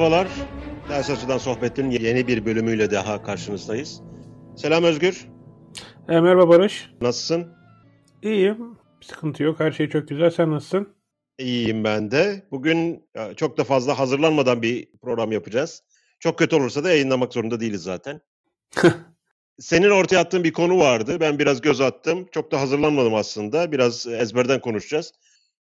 Merhabalar. 0.00 0.28
Ders 0.88 1.10
Açıdan 1.10 1.38
Sohbet'in 1.38 1.90
yeni 1.90 2.26
bir 2.26 2.46
bölümüyle 2.46 2.90
daha 2.90 3.22
karşınızdayız. 3.22 4.00
Selam 4.56 4.84
Özgür. 4.84 5.26
E, 6.08 6.20
merhaba 6.20 6.48
Barış. 6.48 6.90
Nasılsın? 7.00 7.52
İyiyim. 8.22 8.78
Sıkıntı 9.00 9.42
yok. 9.42 9.60
Her 9.60 9.72
şey 9.72 9.88
çok 9.88 10.08
güzel. 10.08 10.30
Sen 10.30 10.50
nasılsın? 10.50 10.88
İyiyim 11.38 11.84
ben 11.84 12.10
de. 12.10 12.46
Bugün 12.50 13.08
çok 13.36 13.58
da 13.58 13.64
fazla 13.64 13.98
hazırlanmadan 13.98 14.62
bir 14.62 14.88
program 15.02 15.32
yapacağız. 15.32 15.82
Çok 16.18 16.38
kötü 16.38 16.56
olursa 16.56 16.84
da 16.84 16.90
yayınlamak 16.90 17.32
zorunda 17.32 17.60
değiliz 17.60 17.82
zaten. 17.82 18.20
Senin 19.58 19.90
ortaya 19.90 20.18
attığın 20.18 20.44
bir 20.44 20.52
konu 20.52 20.78
vardı. 20.78 21.16
Ben 21.20 21.38
biraz 21.38 21.60
göz 21.60 21.80
attım. 21.80 22.28
Çok 22.32 22.52
da 22.52 22.60
hazırlanmadım 22.60 23.14
aslında. 23.14 23.72
Biraz 23.72 24.06
ezberden 24.06 24.60
konuşacağız. 24.60 25.12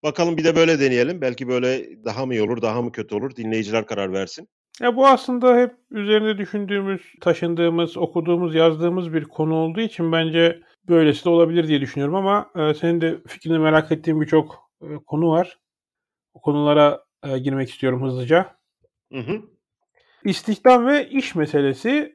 Bakalım 0.04 0.36
bir 0.36 0.44
de 0.44 0.56
böyle 0.56 0.80
deneyelim. 0.80 1.20
Belki 1.20 1.48
böyle 1.48 2.04
daha 2.04 2.26
mı 2.26 2.34
iyi 2.34 2.42
olur, 2.42 2.62
daha 2.62 2.82
mı 2.82 2.92
kötü 2.92 3.14
olur? 3.14 3.36
Dinleyiciler 3.36 3.86
karar 3.86 4.12
versin. 4.12 4.48
Ya 4.80 4.96
bu 4.96 5.06
aslında 5.06 5.56
hep 5.56 5.74
üzerinde 5.90 6.38
düşündüğümüz, 6.38 7.00
taşındığımız, 7.20 7.96
okuduğumuz, 7.96 8.54
yazdığımız 8.54 9.12
bir 9.12 9.24
konu 9.24 9.54
olduğu 9.54 9.80
için 9.80 10.12
bence 10.12 10.62
böylesi 10.88 11.24
de 11.24 11.28
olabilir 11.28 11.68
diye 11.68 11.80
düşünüyorum 11.80 12.14
ama 12.14 12.50
e, 12.56 12.74
senin 12.74 13.00
de 13.00 13.18
fikrini 13.26 13.58
merak 13.58 13.92
ettiğim 13.92 14.20
birçok 14.20 14.70
e, 14.82 14.86
konu 15.06 15.30
var. 15.30 15.58
O 16.34 16.40
konulara 16.40 17.04
e, 17.22 17.38
girmek 17.38 17.70
istiyorum 17.70 18.02
hızlıca. 18.02 18.56
Hı 19.12 19.18
hı. 19.18 19.42
İstihdam 20.24 20.86
ve 20.86 21.08
iş 21.08 21.34
meselesi. 21.34 22.14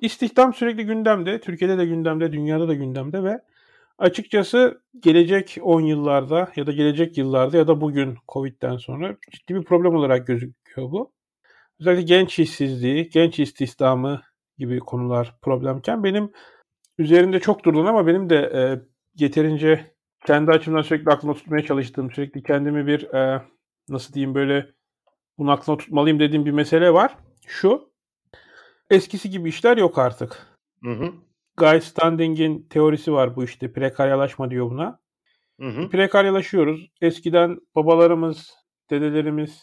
İstihdam 0.00 0.54
sürekli 0.54 0.86
gündemde. 0.86 1.40
Türkiye'de 1.40 1.78
de 1.78 1.86
gündemde, 1.86 2.32
dünyada 2.32 2.68
da 2.68 2.74
gündemde 2.74 3.24
ve 3.24 3.40
açıkçası 3.98 4.82
gelecek 5.00 5.58
10 5.62 5.80
yıllarda 5.80 6.52
ya 6.56 6.66
da 6.66 6.72
gelecek 6.72 7.18
yıllarda 7.18 7.56
ya 7.56 7.68
da 7.68 7.80
bugün 7.80 8.16
Covid'den 8.28 8.76
sonra 8.76 9.16
ciddi 9.30 9.54
bir 9.54 9.64
problem 9.64 9.94
olarak 9.94 10.26
gözüküyor 10.26 10.90
bu. 10.90 11.12
Özellikle 11.80 12.02
genç 12.02 12.38
işsizliği, 12.38 13.08
genç 13.08 13.40
istihdamı 13.40 14.22
gibi 14.58 14.78
konular 14.78 15.34
problemken 15.42 16.04
benim 16.04 16.32
üzerinde 16.98 17.40
çok 17.40 17.64
durdun 17.64 17.86
ama 17.86 18.06
benim 18.06 18.30
de 18.30 18.36
e, 18.36 18.60
yeterince 19.24 19.94
kendi 20.26 20.50
açımdan 20.50 20.82
sürekli 20.82 21.10
aklımda 21.10 21.34
tutmaya 21.34 21.64
çalıştığım, 21.64 22.10
sürekli 22.10 22.42
kendimi 22.42 22.86
bir 22.86 23.14
e, 23.14 23.42
nasıl 23.88 24.14
diyeyim 24.14 24.34
böyle 24.34 24.66
bunu 25.38 25.50
aklına 25.50 25.76
tutmalıyım 25.76 26.20
dediğim 26.20 26.46
bir 26.46 26.50
mesele 26.50 26.92
var. 26.92 27.16
Şu, 27.46 27.90
eskisi 28.90 29.30
gibi 29.30 29.48
işler 29.48 29.76
yok 29.76 29.98
artık. 29.98 30.46
Hı 30.82 30.90
hı. 30.90 31.12
Guy 31.56 31.80
Standing'in 31.80 32.66
teorisi 32.70 33.12
var 33.12 33.36
bu 33.36 33.44
işte. 33.44 33.72
Prekaryalaşma 33.72 34.50
diyor 34.50 34.70
buna. 34.70 34.98
Hı 35.60 35.68
hı. 35.68 35.88
Prekaryalaşıyoruz. 35.88 36.90
Eskiden 37.00 37.58
babalarımız, 37.74 38.50
dedelerimiz 38.90 39.62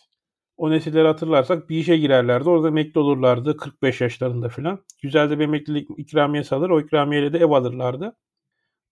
o 0.57 0.71
nesilleri 0.71 1.07
hatırlarsak 1.07 1.69
bir 1.69 1.77
işe 1.77 1.97
girerlerdi. 1.97 2.49
Orada 2.49 2.67
emekli 2.67 2.99
olurlardı 2.99 3.57
45 3.57 4.01
yaşlarında 4.01 4.49
falan. 4.49 4.79
Güzel 5.01 5.29
de 5.29 5.39
bir 5.39 5.43
emeklilik 5.43 5.89
ikramiyesi 5.97 6.55
alır. 6.55 6.69
O 6.69 6.81
ikramiyeyle 6.81 7.33
de 7.33 7.37
ev 7.37 7.49
alırlardı. 7.51 8.15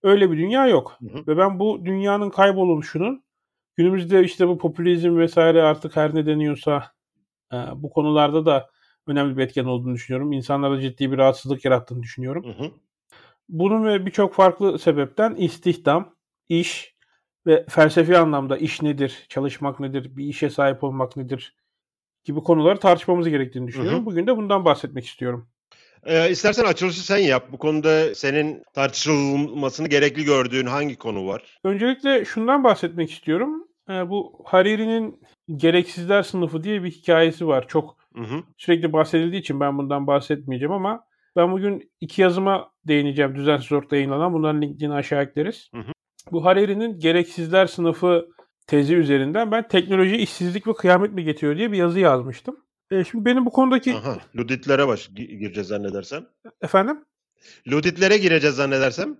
Öyle 0.02 0.30
bir 0.30 0.38
dünya 0.38 0.66
yok. 0.66 0.96
Hı 1.00 1.18
hı. 1.18 1.26
Ve 1.26 1.36
ben 1.36 1.58
bu 1.58 1.84
dünyanın 1.84 2.30
kayboluşunun 2.30 3.24
günümüzde 3.76 4.24
işte 4.24 4.48
bu 4.48 4.58
popülizm 4.58 5.16
vesaire 5.16 5.62
artık 5.62 5.96
her 5.96 6.14
ne 6.14 6.26
deniyorsa 6.26 6.84
e, 7.52 7.56
bu 7.76 7.90
konularda 7.90 8.46
da 8.46 8.70
önemli 9.06 9.36
bir 9.36 9.42
etken 9.42 9.64
olduğunu 9.64 9.94
düşünüyorum. 9.94 10.32
İnsanlara 10.32 10.80
ciddi 10.80 11.12
bir 11.12 11.18
rahatsızlık 11.18 11.64
yarattığını 11.64 12.02
düşünüyorum. 12.02 12.44
Hı 12.44 12.64
hı. 12.64 12.70
Bunun 13.50 13.84
ve 13.84 14.06
birçok 14.06 14.34
farklı 14.34 14.78
sebepten 14.78 15.34
istihdam, 15.34 16.14
iş 16.48 16.94
ve 17.46 17.66
felsefi 17.68 18.18
anlamda 18.18 18.56
iş 18.56 18.82
nedir, 18.82 19.26
çalışmak 19.28 19.80
nedir, 19.80 20.16
bir 20.16 20.24
işe 20.24 20.50
sahip 20.50 20.84
olmak 20.84 21.16
nedir 21.16 21.56
gibi 22.24 22.40
konuları 22.40 22.78
tartışmamız 22.78 23.28
gerektiğini 23.28 23.66
düşünüyorum. 23.66 23.98
Hı 23.98 24.02
hı. 24.02 24.06
Bugün 24.06 24.26
de 24.26 24.36
bundan 24.36 24.64
bahsetmek 24.64 25.06
istiyorum. 25.06 25.48
Ee, 26.04 26.30
istersen 26.30 26.64
açılışı 26.64 27.06
sen 27.06 27.18
yap. 27.18 27.48
Bu 27.52 27.58
konuda 27.58 28.14
senin 28.14 28.62
tartışılmasını 28.74 29.88
gerekli 29.88 30.24
gördüğün 30.24 30.66
hangi 30.66 30.96
konu 30.96 31.26
var? 31.26 31.60
Öncelikle 31.64 32.24
şundan 32.24 32.64
bahsetmek 32.64 33.10
istiyorum. 33.10 33.68
Ee, 33.90 34.10
bu 34.10 34.42
Hariri'nin 34.44 35.22
Gereksizler 35.56 36.22
Sınıfı 36.22 36.64
diye 36.64 36.82
bir 36.84 36.90
hikayesi 36.90 37.46
var. 37.46 37.68
Çok 37.68 37.96
hı 38.14 38.22
hı. 38.22 38.42
sürekli 38.56 38.92
bahsedildiği 38.92 39.40
için 39.40 39.60
ben 39.60 39.78
bundan 39.78 40.06
bahsetmeyeceğim 40.06 40.72
ama 40.72 41.04
ben 41.40 41.52
bugün 41.52 41.92
iki 42.00 42.22
yazıma 42.22 42.72
değineceğim 42.84 43.34
düzensiz 43.34 43.72
orta 43.72 43.96
yayınlanan. 43.96 44.32
Bunların 44.32 44.62
linkini 44.62 44.92
aşağı 44.92 45.22
ekleriz. 45.22 45.70
Hı 45.74 45.80
hı. 45.80 45.92
Bu 46.32 46.44
Harari'nin 46.44 46.98
Gereksizler 46.98 47.66
Sınıfı 47.66 48.28
tezi 48.66 48.96
üzerinden 48.96 49.52
ben 49.52 49.68
teknoloji 49.68 50.16
işsizlik 50.16 50.66
ve 50.66 50.72
kıyamet 50.72 51.12
mi 51.12 51.24
getiriyor 51.24 51.56
diye 51.56 51.72
bir 51.72 51.78
yazı 51.78 52.00
yazmıştım. 52.00 52.56
E, 52.90 53.04
şimdi 53.04 53.24
benim 53.24 53.46
bu 53.46 53.50
konudaki... 53.50 53.94
Aha, 53.94 54.18
Luditlere 54.36 54.88
baş 54.88 55.08
gireceğiz 55.08 55.68
zannedersem. 55.68 56.26
Efendim? 56.62 57.04
Luditlere 57.68 58.18
gireceğiz 58.18 58.56
zannedersem. 58.56 59.16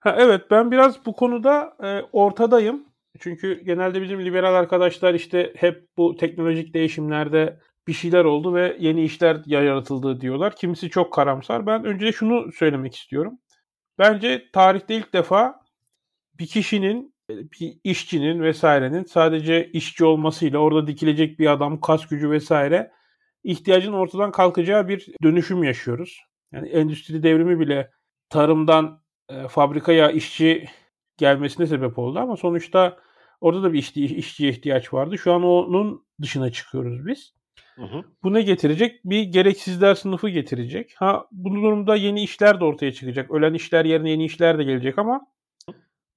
Ha, 0.00 0.16
evet 0.18 0.50
ben 0.50 0.70
biraz 0.70 1.06
bu 1.06 1.12
konuda 1.12 1.76
e, 1.82 2.02
ortadayım. 2.12 2.84
Çünkü 3.20 3.60
genelde 3.64 4.02
bizim 4.02 4.24
liberal 4.24 4.54
arkadaşlar 4.54 5.14
işte 5.14 5.52
hep 5.56 5.88
bu 5.96 6.16
teknolojik 6.16 6.74
değişimlerde 6.74 7.60
bir 7.88 7.92
şeyler 7.92 8.24
oldu 8.24 8.54
ve 8.54 8.76
yeni 8.80 9.04
işler 9.04 9.42
yaratıldı 9.46 10.20
diyorlar. 10.20 10.56
Kimisi 10.56 10.90
çok 10.90 11.12
karamsar. 11.12 11.66
Ben 11.66 11.84
önce 11.84 12.12
şunu 12.12 12.52
söylemek 12.52 12.96
istiyorum. 12.96 13.38
Bence 13.98 14.50
tarihte 14.52 14.96
ilk 14.96 15.12
defa 15.12 15.60
bir 16.38 16.46
kişinin, 16.46 17.14
bir 17.28 17.78
işçinin 17.84 18.42
vesairenin 18.42 19.04
sadece 19.04 19.70
işçi 19.70 20.04
olmasıyla 20.04 20.58
orada 20.58 20.86
dikilecek 20.86 21.38
bir 21.38 21.52
adam, 21.52 21.80
kas 21.80 22.06
gücü 22.06 22.30
vesaire 22.30 22.92
ihtiyacın 23.44 23.92
ortadan 23.92 24.32
kalkacağı 24.32 24.88
bir 24.88 25.06
dönüşüm 25.22 25.64
yaşıyoruz. 25.64 26.20
Yani 26.52 26.68
endüstri 26.68 27.22
devrimi 27.22 27.60
bile 27.60 27.90
tarımdan 28.28 29.02
e, 29.28 29.48
fabrikaya 29.48 30.10
işçi 30.10 30.68
gelmesine 31.16 31.66
sebep 31.66 31.98
oldu 31.98 32.18
ama 32.18 32.36
sonuçta 32.36 32.96
orada 33.40 33.62
da 33.62 33.72
bir 33.72 33.78
işçi, 33.78 34.04
işçiye 34.04 34.50
ihtiyaç 34.50 34.94
vardı. 34.94 35.18
Şu 35.18 35.32
an 35.32 35.42
onun 35.42 36.06
dışına 36.22 36.50
çıkıyoruz 36.50 37.06
biz. 37.06 37.34
Hı 37.76 37.82
hı. 37.82 38.04
Bu 38.22 38.34
ne 38.34 38.42
getirecek? 38.42 39.00
Bir 39.04 39.22
gereksizler 39.22 39.94
sınıfı 39.94 40.28
getirecek. 40.28 40.94
Ha 40.96 41.26
bu 41.32 41.54
durumda 41.54 41.96
yeni 41.96 42.24
işler 42.24 42.60
de 42.60 42.64
ortaya 42.64 42.92
çıkacak. 42.92 43.30
Ölen 43.30 43.54
işler 43.54 43.84
yerine 43.84 44.10
yeni 44.10 44.24
işler 44.24 44.58
de 44.58 44.64
gelecek 44.64 44.98
ama 44.98 45.26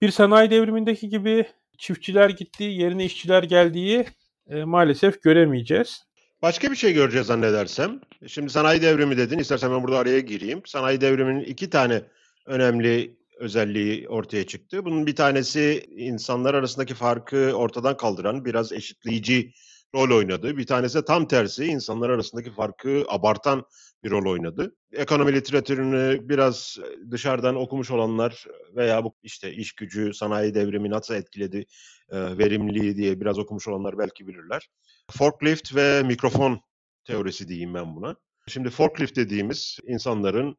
bir 0.01 0.09
sanayi 0.09 0.49
devrimindeki 0.49 1.09
gibi 1.09 1.45
çiftçiler 1.77 2.29
gittiği, 2.29 2.81
yerine 2.81 3.05
işçiler 3.05 3.43
geldiği 3.43 4.05
e, 4.49 4.63
maalesef 4.63 5.23
göremeyeceğiz. 5.23 6.03
Başka 6.41 6.71
bir 6.71 6.75
şey 6.75 6.93
göreceğiz 6.93 7.27
zannedersem. 7.27 8.01
Şimdi 8.27 8.49
sanayi 8.49 8.81
devrimi 8.81 9.17
dedin. 9.17 9.39
İstersen 9.39 9.71
ben 9.71 9.83
burada 9.83 9.99
araya 9.99 10.19
gireyim. 10.19 10.61
Sanayi 10.65 11.01
devriminin 11.01 11.43
iki 11.43 11.69
tane 11.69 12.01
önemli 12.45 13.17
özelliği 13.39 14.09
ortaya 14.09 14.47
çıktı. 14.47 14.85
Bunun 14.85 15.07
bir 15.07 15.15
tanesi 15.15 15.85
insanlar 15.95 16.53
arasındaki 16.53 16.93
farkı 16.93 17.51
ortadan 17.55 17.97
kaldıran, 17.97 18.45
biraz 18.45 18.71
eşitleyici 18.71 19.53
rol 19.95 20.17
oynadı. 20.17 20.57
Bir 20.57 20.65
tanesi 20.65 20.97
de 20.97 21.05
tam 21.05 21.27
tersi 21.27 21.65
insanlar 21.65 22.09
arasındaki 22.09 22.51
farkı 22.51 23.05
abartan 23.07 23.65
bir 24.03 24.11
rol 24.11 24.31
oynadı. 24.31 24.75
Ekonomi 24.93 25.33
literatürünü 25.33 26.29
biraz 26.29 26.77
dışarıdan 27.11 27.55
okumuş 27.55 27.91
olanlar 27.91 28.45
veya 28.75 29.03
bu 29.03 29.15
işte 29.23 29.53
iş 29.53 29.73
gücü, 29.73 30.13
sanayi 30.13 30.53
devrimi 30.53 30.89
nasıl 30.89 31.13
etkiledi, 31.13 31.65
e, 32.09 32.37
verimliliği 32.37 32.95
diye 32.97 33.21
biraz 33.21 33.39
okumuş 33.39 33.67
olanlar 33.67 33.97
belki 33.97 34.27
bilirler. 34.27 34.69
Forklift 35.11 35.75
ve 35.75 36.03
mikrofon 36.03 36.61
teorisi 37.05 37.47
diyeyim 37.47 37.73
ben 37.73 37.95
buna. 37.95 38.15
Şimdi 38.47 38.69
forklift 38.69 39.15
dediğimiz 39.15 39.77
insanların 39.87 40.57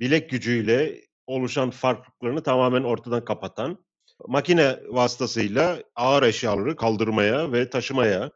bilek 0.00 0.30
gücüyle 0.30 1.00
oluşan 1.26 1.70
farklılıklarını 1.70 2.42
tamamen 2.42 2.82
ortadan 2.82 3.24
kapatan, 3.24 3.84
makine 4.28 4.78
vasıtasıyla 4.88 5.82
ağır 5.94 6.22
eşyaları 6.22 6.76
kaldırmaya 6.76 7.52
ve 7.52 7.70
taşımaya 7.70 8.30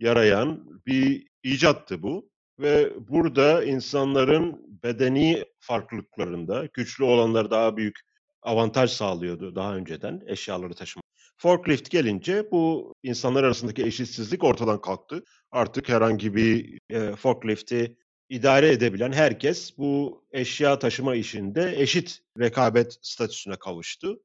yarayan 0.00 0.80
bir 0.86 1.26
icattı 1.42 2.02
bu. 2.02 2.30
Ve 2.58 2.92
burada 3.08 3.64
insanların 3.64 4.78
bedeni 4.82 5.44
farklılıklarında 5.60 6.68
güçlü 6.72 7.04
olanlar 7.04 7.50
daha 7.50 7.76
büyük 7.76 8.00
avantaj 8.42 8.90
sağlıyordu 8.90 9.54
daha 9.54 9.76
önceden 9.76 10.22
eşyaları 10.26 10.74
taşıma. 10.74 11.02
Forklift 11.38 11.90
gelince 11.90 12.50
bu 12.50 12.94
insanlar 13.02 13.44
arasındaki 13.44 13.82
eşitsizlik 13.84 14.44
ortadan 14.44 14.80
kalktı. 14.80 15.24
Artık 15.50 15.88
herhangi 15.88 16.34
bir 16.34 16.78
e, 16.90 17.16
forklifti 17.16 17.96
idare 18.28 18.68
edebilen 18.68 19.12
herkes 19.12 19.78
bu 19.78 20.24
eşya 20.32 20.78
taşıma 20.78 21.14
işinde 21.14 21.74
eşit 21.76 22.20
rekabet 22.38 22.98
statüsüne 23.02 23.56
kavuştu. 23.56 24.20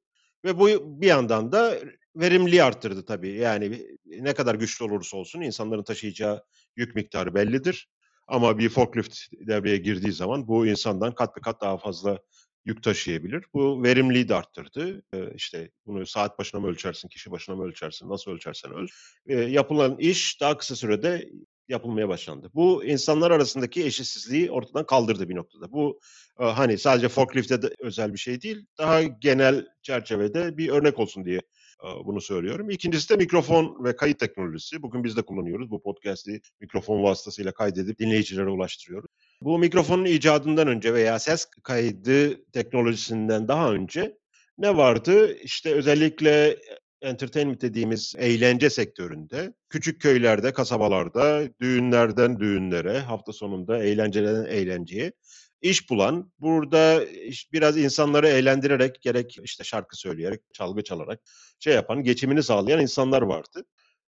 Ve 0.46 0.60
bu 0.60 0.68
bir 1.02 1.08
yandan 1.08 1.52
da 1.52 1.78
verimliliği 2.16 2.64
arttırdı 2.64 3.06
tabii. 3.06 3.32
Yani 3.32 3.88
ne 4.06 4.34
kadar 4.34 4.56
güçlü 4.56 4.86
olursa 4.86 5.18
olsun 5.18 5.42
insanların 5.42 5.84
taşıyacağı 5.84 6.44
yük 6.76 6.96
miktarı 6.96 7.34
bellidir. 7.36 7.90
Ama 8.28 8.58
bir 8.58 8.70
forklift 8.70 9.18
devreye 9.32 9.78
girdiği 9.78 10.12
zaman 10.12 10.48
bu 10.48 10.68
insandan 10.68 11.16
kat 11.16 11.36
be 11.36 11.42
kat 11.42 11.62
daha 11.62 11.78
fazla 11.78 12.20
yük 12.66 12.84
taşıyabilir. 12.84 13.46
Bu 13.54 13.84
verimliliği 13.84 14.30
de 14.30 14.36
arttırdı. 14.36 15.04
Ee, 15.14 15.34
işte 15.36 15.72
bunu 15.86 16.06
saat 16.06 16.40
başına 16.40 16.62
mı 16.62 16.68
ölçersin, 16.68 17.08
kişi 17.08 17.32
başına 17.32 17.56
mı 17.56 17.64
ölçersin, 17.64 18.10
nasıl 18.10 18.32
ölçersen 18.32 18.74
öl. 18.74 18.88
Ee, 19.28 19.36
yapılan 19.36 19.98
iş 19.98 20.42
daha 20.42 20.58
kısa 20.58 20.76
sürede 20.76 21.30
yapılmaya 21.68 22.10
başlandı. 22.10 22.52
Bu 22.54 22.86
insanlar 22.86 23.32
arasındaki 23.32 23.86
eşitsizliği 23.86 24.52
ortadan 24.52 24.86
kaldırdı 24.86 25.30
bir 25.30 25.36
noktada. 25.36 25.72
Bu 25.72 26.00
e, 26.40 26.44
hani 26.44 26.78
sadece 26.78 27.10
forklift'e 27.10 27.62
de 27.62 27.70
özel 27.80 28.14
bir 28.14 28.18
şey 28.18 28.42
değil, 28.42 28.66
daha 28.78 29.02
genel 29.04 29.68
çerçevede 29.82 30.58
bir 30.58 30.70
örnek 30.70 31.00
olsun 31.00 31.26
diye 31.26 31.42
bunu 32.06 32.22
söylüyorum. 32.22 32.70
İkincisi 32.70 33.10
de 33.10 33.16
mikrofon 33.16 33.84
ve 33.84 33.96
kayıt 33.96 34.20
teknolojisi. 34.20 34.82
Bugün 34.82 35.04
biz 35.04 35.18
de 35.18 35.22
kullanıyoruz. 35.22 35.72
Bu 35.72 35.82
podcast'i 35.82 36.42
mikrofon 36.62 37.04
vasıtasıyla 37.04 37.52
kaydedip 37.52 38.00
dinleyicilere 38.00 38.50
ulaştırıyoruz. 38.50 39.10
Bu 39.42 39.60
mikrofonun 39.60 40.06
icadından 40.06 40.68
önce 40.68 40.94
veya 40.94 41.20
ses 41.20 41.46
kaydı 41.64 42.46
teknolojisinden 42.52 43.48
daha 43.48 43.72
önce 43.72 44.18
ne 44.58 44.78
vardı? 44.78 45.38
İşte 45.38 45.74
özellikle 45.74 46.58
entertainment 47.02 47.62
dediğimiz 47.62 48.14
eğlence 48.18 48.70
sektöründe 48.70 49.54
küçük 49.70 50.02
köylerde, 50.02 50.54
kasabalarda, 50.54 51.44
düğünlerden 51.62 52.40
düğünlere, 52.40 53.00
hafta 53.00 53.34
sonunda 53.34 53.84
eğlencelerden 53.84 54.52
eğlenceye 54.52 55.12
iş 55.62 55.90
bulan, 55.90 56.32
burada 56.40 57.04
biraz 57.54 57.78
insanları 57.78 58.28
eğlendirerek 58.28 59.02
gerek 59.02 59.38
işte 59.44 59.64
şarkı 59.64 59.98
söyleyerek, 59.98 60.42
çalgı 60.54 60.84
çalarak 60.84 61.20
şey 61.60 61.74
yapan, 61.74 62.04
geçimini 62.04 62.44
sağlayan 62.44 62.82
insanlar 62.82 63.22
vardı. 63.22 63.66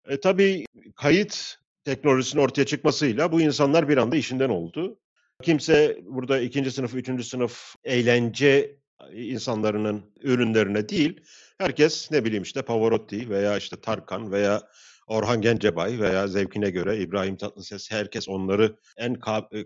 E, 0.08 0.20
tabii 0.20 0.66
kayıt 0.96 1.56
teknolojisinin 1.86 2.42
ortaya 2.42 2.66
çıkmasıyla 2.66 3.32
bu 3.32 3.42
insanlar 3.42 3.90
bir 3.90 3.98
anda 3.98 4.16
işinden 4.16 4.50
oldu. 4.50 5.00
Kimse 5.44 6.00
burada 6.04 6.40
ikinci 6.40 6.72
sınıf, 6.72 6.94
üçüncü 6.94 7.24
sınıf 7.24 7.76
eğlence 7.84 8.78
insanlarının 9.14 10.14
ürünlerine 10.22 10.90
değil, 10.90 11.22
herkes 11.58 12.12
ne 12.12 12.26
bileyim 12.26 12.44
işte 12.44 12.62
Pavarotti 12.62 13.30
veya 13.30 13.58
işte 13.58 13.82
Tarkan 13.82 14.32
veya 14.32 14.62
Orhan 15.08 15.42
Gencebay 15.42 16.00
veya 16.00 16.28
zevkine 16.28 16.70
göre 16.70 16.98
İbrahim 16.98 17.38
Tatlıses 17.38 17.92
herkes 17.92 18.30
onları 18.30 18.76
en 18.98 19.20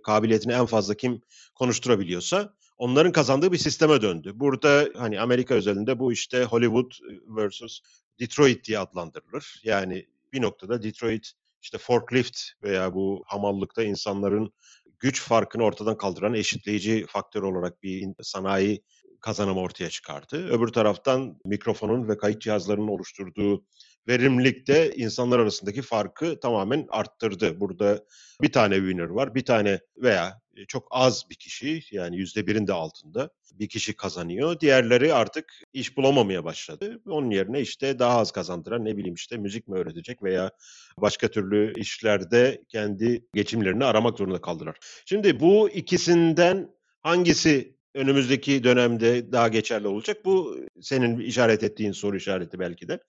kabiliyetini 0.04 0.54
en 0.54 0.66
fazla 0.66 0.94
kim 0.94 1.22
konuşturabiliyorsa 1.56 2.54
onların 2.78 3.12
kazandığı 3.12 3.52
bir 3.52 3.58
sisteme 3.58 4.02
döndü. 4.02 4.32
Burada 4.36 4.90
hani 4.96 5.20
Amerika 5.20 5.54
özelinde 5.54 6.00
bu 6.00 6.14
işte 6.14 6.44
Hollywood 6.44 6.92
versus 7.28 7.82
Detroit 8.20 8.68
diye 8.68 8.80
adlandırılır. 8.80 9.62
Yani 9.64 10.06
bir 10.34 10.42
noktada 10.42 10.84
Detroit 10.84 11.32
işte 11.62 11.78
forklift 11.78 12.40
veya 12.64 12.94
bu 12.94 13.24
hamallıkta 13.26 13.84
insanların 13.84 14.54
güç 15.00 15.22
farkını 15.22 15.64
ortadan 15.64 15.98
kaldıran 15.98 16.34
eşitleyici 16.34 17.06
faktör 17.10 17.44
olarak 17.44 17.84
bir 17.84 18.08
sanayi 18.22 18.84
kazanımı 19.22 19.60
ortaya 19.60 19.90
çıkardı. 19.90 20.48
Öbür 20.48 20.68
taraftan 20.68 21.40
mikrofonun 21.46 22.08
ve 22.10 22.18
kayıt 22.18 22.42
cihazlarının 22.42 22.88
oluşturduğu 22.88 23.66
verimlilikte 24.08 24.96
insanlar 24.96 25.40
arasındaki 25.40 25.82
farkı 25.82 26.40
tamamen 26.40 26.88
arttırdı. 26.90 27.60
Burada 27.60 28.06
bir 28.42 28.52
tane 28.52 28.76
winner 28.76 29.10
var, 29.10 29.36
bir 29.36 29.46
tane 29.46 29.80
veya 29.98 30.42
çok 30.68 30.88
az 30.92 31.24
bir 31.30 31.36
kişi 31.36 31.82
yani 31.92 32.18
yüzde 32.18 32.48
birin 32.48 32.68
de 32.68 32.74
altında 32.74 33.30
bir 33.54 33.70
kişi 33.70 33.94
kazanıyor. 33.96 34.60
Diğerleri 34.60 35.14
artık 35.14 35.62
iş 35.74 35.98
bulamamaya 35.98 36.44
başladı. 36.44 37.02
Onun 37.08 37.32
yerine 37.32 37.62
işte 37.62 38.00
daha 38.00 38.20
az 38.20 38.32
kazandıran 38.32 38.86
ne 38.86 38.98
bileyim 38.98 39.16
işte 39.16 39.38
müzik 39.38 39.68
mi 39.68 39.78
öğretecek 39.78 40.24
veya 40.24 40.52
başka 40.98 41.28
türlü 41.28 41.74
işlerde 41.80 42.62
kendi 42.70 43.26
geçimlerini 43.34 43.86
aramak 43.86 44.18
zorunda 44.18 44.42
kaldılar. 44.42 44.78
Şimdi 45.06 45.40
bu 45.40 45.70
ikisinden 45.70 46.70
hangisi 47.02 47.77
önümüzdeki 47.98 48.64
dönemde 48.64 49.32
daha 49.32 49.48
geçerli 49.48 49.88
olacak. 49.88 50.26
Bu 50.26 50.58
senin 50.82 51.20
işaret 51.20 51.64
ettiğin 51.64 51.92
soru 51.92 52.18
işareti 52.18 52.60
belki 52.60 52.88
de. 52.88 53.00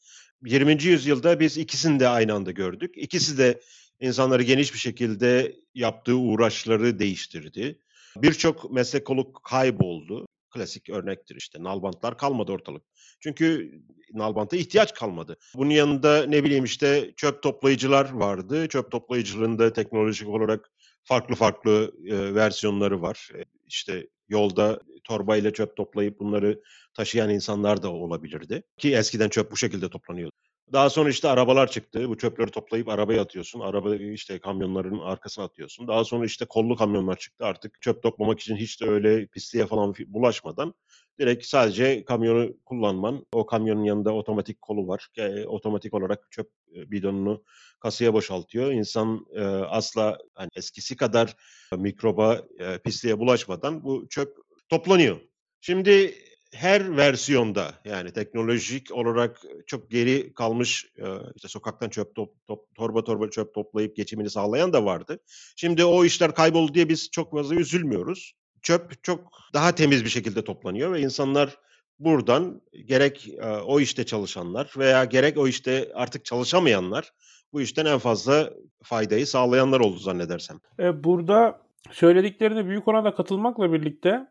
20. 0.46 0.82
yüzyılda 0.82 1.40
biz 1.40 1.58
ikisini 1.58 2.00
de 2.00 2.08
aynı 2.08 2.35
anda 2.35 2.50
gördük. 2.50 2.94
İkisi 2.96 3.38
de 3.38 3.61
insanları 4.00 4.43
geniş 4.43 4.75
bir 4.75 4.79
şekilde 4.79 5.56
yaptığı 5.75 6.17
uğraşları 6.17 6.99
değiştirdi. 6.99 7.79
Birçok 8.17 8.70
meslek 8.70 9.06
kayboldu. 9.44 10.26
Klasik 10.50 10.90
örnektir 10.90 11.37
işte 11.37 11.62
nalbantlar 11.62 12.19
kalmadı 12.19 12.52
ortalık. 12.52 12.82
Çünkü 13.20 13.73
nalbanta 14.14 14.56
ihtiyaç 14.56 14.94
kalmadı. 14.94 15.37
Bunun 15.55 15.70
yanında 15.70 16.26
ne 16.26 16.44
bileyim 16.44 16.64
işte 16.64 17.12
çöp 17.17 17.43
toplayıcılar 17.43 18.12
vardı. 18.12 18.69
Çöp 18.69 18.90
toplayıcılığında 18.90 19.73
teknolojik 19.73 20.29
olarak 20.29 20.70
farklı 21.05 21.35
farklı 21.35 21.93
e, 22.06 22.35
versiyonları 22.35 23.02
var. 23.02 23.31
E, 23.35 23.44
işte 23.67 24.06
yolda 24.29 24.81
torbayla 25.05 25.53
çöp 25.53 25.77
toplayıp 25.77 26.21
bunları 26.21 26.63
taşıyan 26.95 27.31
insanlar 27.31 27.83
da 27.83 27.93
olabilirdi. 27.93 28.63
Ki 28.79 28.95
eskiden 28.97 29.29
çöp 29.29 29.51
bu 29.51 29.57
şekilde 29.57 29.91
toplanıyordu. 29.91 30.37
Daha 30.73 30.91
sonra 30.91 31.09
işte 31.09 31.29
arabalar 31.29 31.70
çıktı. 31.70 32.09
Bu 32.09 32.19
çöpleri 32.19 32.50
toplayıp 32.50 32.88
arabaya 32.88 33.23
atıyorsun. 33.23 33.61
Araba 33.61 33.94
işte 33.94 34.38
kamyonların 34.38 34.99
arkasına 34.99 35.44
atıyorsun. 35.44 35.88
Daha 35.88 36.05
sonra 36.05 36.26
işte 36.26 36.44
kollu 36.44 36.76
kamyonlar 36.76 37.17
çıktı. 37.17 37.44
Artık 37.44 37.82
çöp 37.82 38.03
toplamak 38.03 38.41
için 38.41 38.56
hiç 38.56 38.81
de 38.81 38.87
öyle 38.88 39.26
pisliğe 39.26 39.67
falan 39.67 39.94
bulaşmadan 40.06 40.75
direkt 41.19 41.47
sadece 41.47 42.05
kamyonu 42.05 42.56
kullanman. 42.65 43.26
O 43.32 43.47
kamyonun 43.47 43.85
yanında 43.85 44.15
otomatik 44.15 44.62
kolu 44.62 44.88
var. 44.88 45.09
E, 45.17 45.44
otomatik 45.44 45.94
olarak 45.94 46.26
çöp 46.31 46.50
bidonunu 46.73 47.44
kasaya 47.81 48.14
boşaltıyor. 48.14 48.73
İnsan 48.73 49.26
e, 49.35 49.41
asla 49.44 50.19
hani 50.35 50.50
eskisi 50.56 50.97
kadar 50.97 51.37
mikroba, 51.76 52.43
e, 52.59 52.79
pisliğe 52.79 53.19
bulaşmadan 53.19 53.85
bu 53.85 54.09
çöp 54.09 54.37
toplanıyor. 54.69 55.21
Şimdi 55.61 56.14
her 56.55 56.97
versiyonda 56.97 57.75
yani 57.85 58.12
teknolojik 58.12 58.93
olarak 58.93 59.41
çok 59.67 59.91
geri 59.91 60.35
kalmış 60.35 60.87
işte 61.35 61.49
sokaktan 61.49 61.89
çöp 61.89 62.15
top, 62.15 62.47
top, 62.47 62.75
torba 62.75 63.05
torba 63.05 63.31
çöp 63.31 63.55
toplayıp 63.55 63.97
geçimini 63.97 64.31
sağlayan 64.31 64.73
da 64.73 64.85
vardı. 64.85 65.19
Şimdi 65.56 65.85
o 65.85 66.05
işler 66.05 66.35
kayboldu 66.35 66.75
diye 66.75 66.89
biz 66.89 67.11
çok 67.11 67.33
fazla 67.33 67.55
üzülmüyoruz. 67.55 68.33
Çöp 68.62 69.05
çok 69.05 69.33
daha 69.55 69.75
temiz 69.75 70.05
bir 70.05 70.11
şekilde 70.11 70.45
toplanıyor 70.45 70.93
ve 70.93 71.00
insanlar 71.00 71.56
buradan 71.99 72.61
gerek 72.85 73.29
o 73.67 73.81
işte 73.81 74.06
çalışanlar 74.06 74.73
veya 74.79 75.05
gerek 75.05 75.39
o 75.39 75.49
işte 75.49 75.91
artık 75.95 76.25
çalışamayanlar 76.25 77.12
bu 77.53 77.61
işten 77.61 77.87
en 77.87 77.99
fazla 77.99 78.50
faydayı 78.83 79.27
sağlayanlar 79.27 79.81
oldu 79.81 79.99
zannedersem. 79.99 80.61
E, 80.79 81.05
burada 81.05 81.61
söylediklerine 81.91 82.67
büyük 82.67 82.89
oranda 82.89 83.15
katılmakla 83.15 83.73
birlikte 83.73 84.27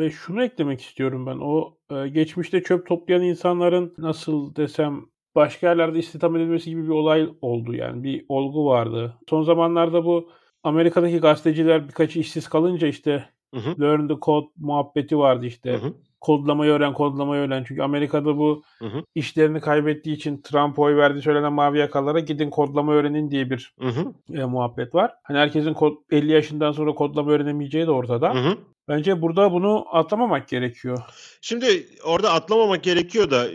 e, 0.00 0.10
şunu 0.10 0.44
eklemek 0.44 0.80
istiyorum 0.80 1.26
ben. 1.26 1.38
O 1.38 1.78
e, 1.90 2.08
geçmişte 2.08 2.62
çöp 2.62 2.86
toplayan 2.86 3.22
insanların 3.22 3.94
nasıl 3.98 4.56
desem 4.56 5.06
başka 5.34 5.66
yerlerde 5.68 5.98
istihdam 5.98 6.36
edilmesi 6.36 6.70
gibi 6.70 6.84
bir 6.84 6.88
olay 6.88 7.28
oldu 7.40 7.74
yani 7.74 8.02
bir 8.02 8.24
olgu 8.28 8.66
vardı. 8.66 9.18
Son 9.30 9.42
zamanlarda 9.42 10.04
bu 10.04 10.30
Amerika'daki 10.62 11.18
gazeteciler 11.18 11.88
birkaç 11.88 12.16
işsiz 12.16 12.48
kalınca 12.48 12.88
işte 12.88 13.28
hı 13.54 13.60
hı. 13.60 13.80
learn 13.80 14.08
the 14.08 14.14
code 14.22 14.46
muhabbeti 14.56 15.18
vardı 15.18 15.46
işte. 15.46 15.72
Hı 15.72 15.76
hı 15.76 15.94
kodlamayı 16.20 16.72
öğren, 16.72 16.94
kodlamayı 16.94 17.42
öğren. 17.42 17.64
Çünkü 17.68 17.82
Amerika'da 17.82 18.38
bu 18.38 18.62
hı 18.78 18.86
hı. 18.86 19.02
işlerini 19.14 19.60
kaybettiği 19.60 20.16
için 20.16 20.40
Trump 20.42 20.78
oy 20.78 20.96
verdi 20.96 21.22
söylenen 21.22 21.52
mavi 21.52 21.78
yakalara 21.78 22.20
gidin 22.20 22.50
kodlama 22.50 22.92
öğrenin 22.92 23.30
diye 23.30 23.50
bir 23.50 23.74
hı 23.80 23.88
hı. 23.88 24.12
E, 24.40 24.44
muhabbet 24.44 24.94
var. 24.94 25.14
Hani 25.22 25.38
herkesin 25.38 25.74
kod, 25.74 25.96
50 26.10 26.32
yaşından 26.32 26.72
sonra 26.72 26.94
kodlama 26.94 27.30
öğrenemeyeceği 27.30 27.86
de 27.86 27.90
ortada. 27.90 28.34
Hı 28.34 28.38
hı. 28.38 28.58
Bence 28.88 29.22
burada 29.22 29.52
bunu 29.52 29.86
atlamamak 29.92 30.48
gerekiyor. 30.48 30.98
Şimdi 31.40 31.86
orada 32.04 32.32
atlamamak 32.32 32.82
gerekiyor 32.82 33.30
da 33.30 33.46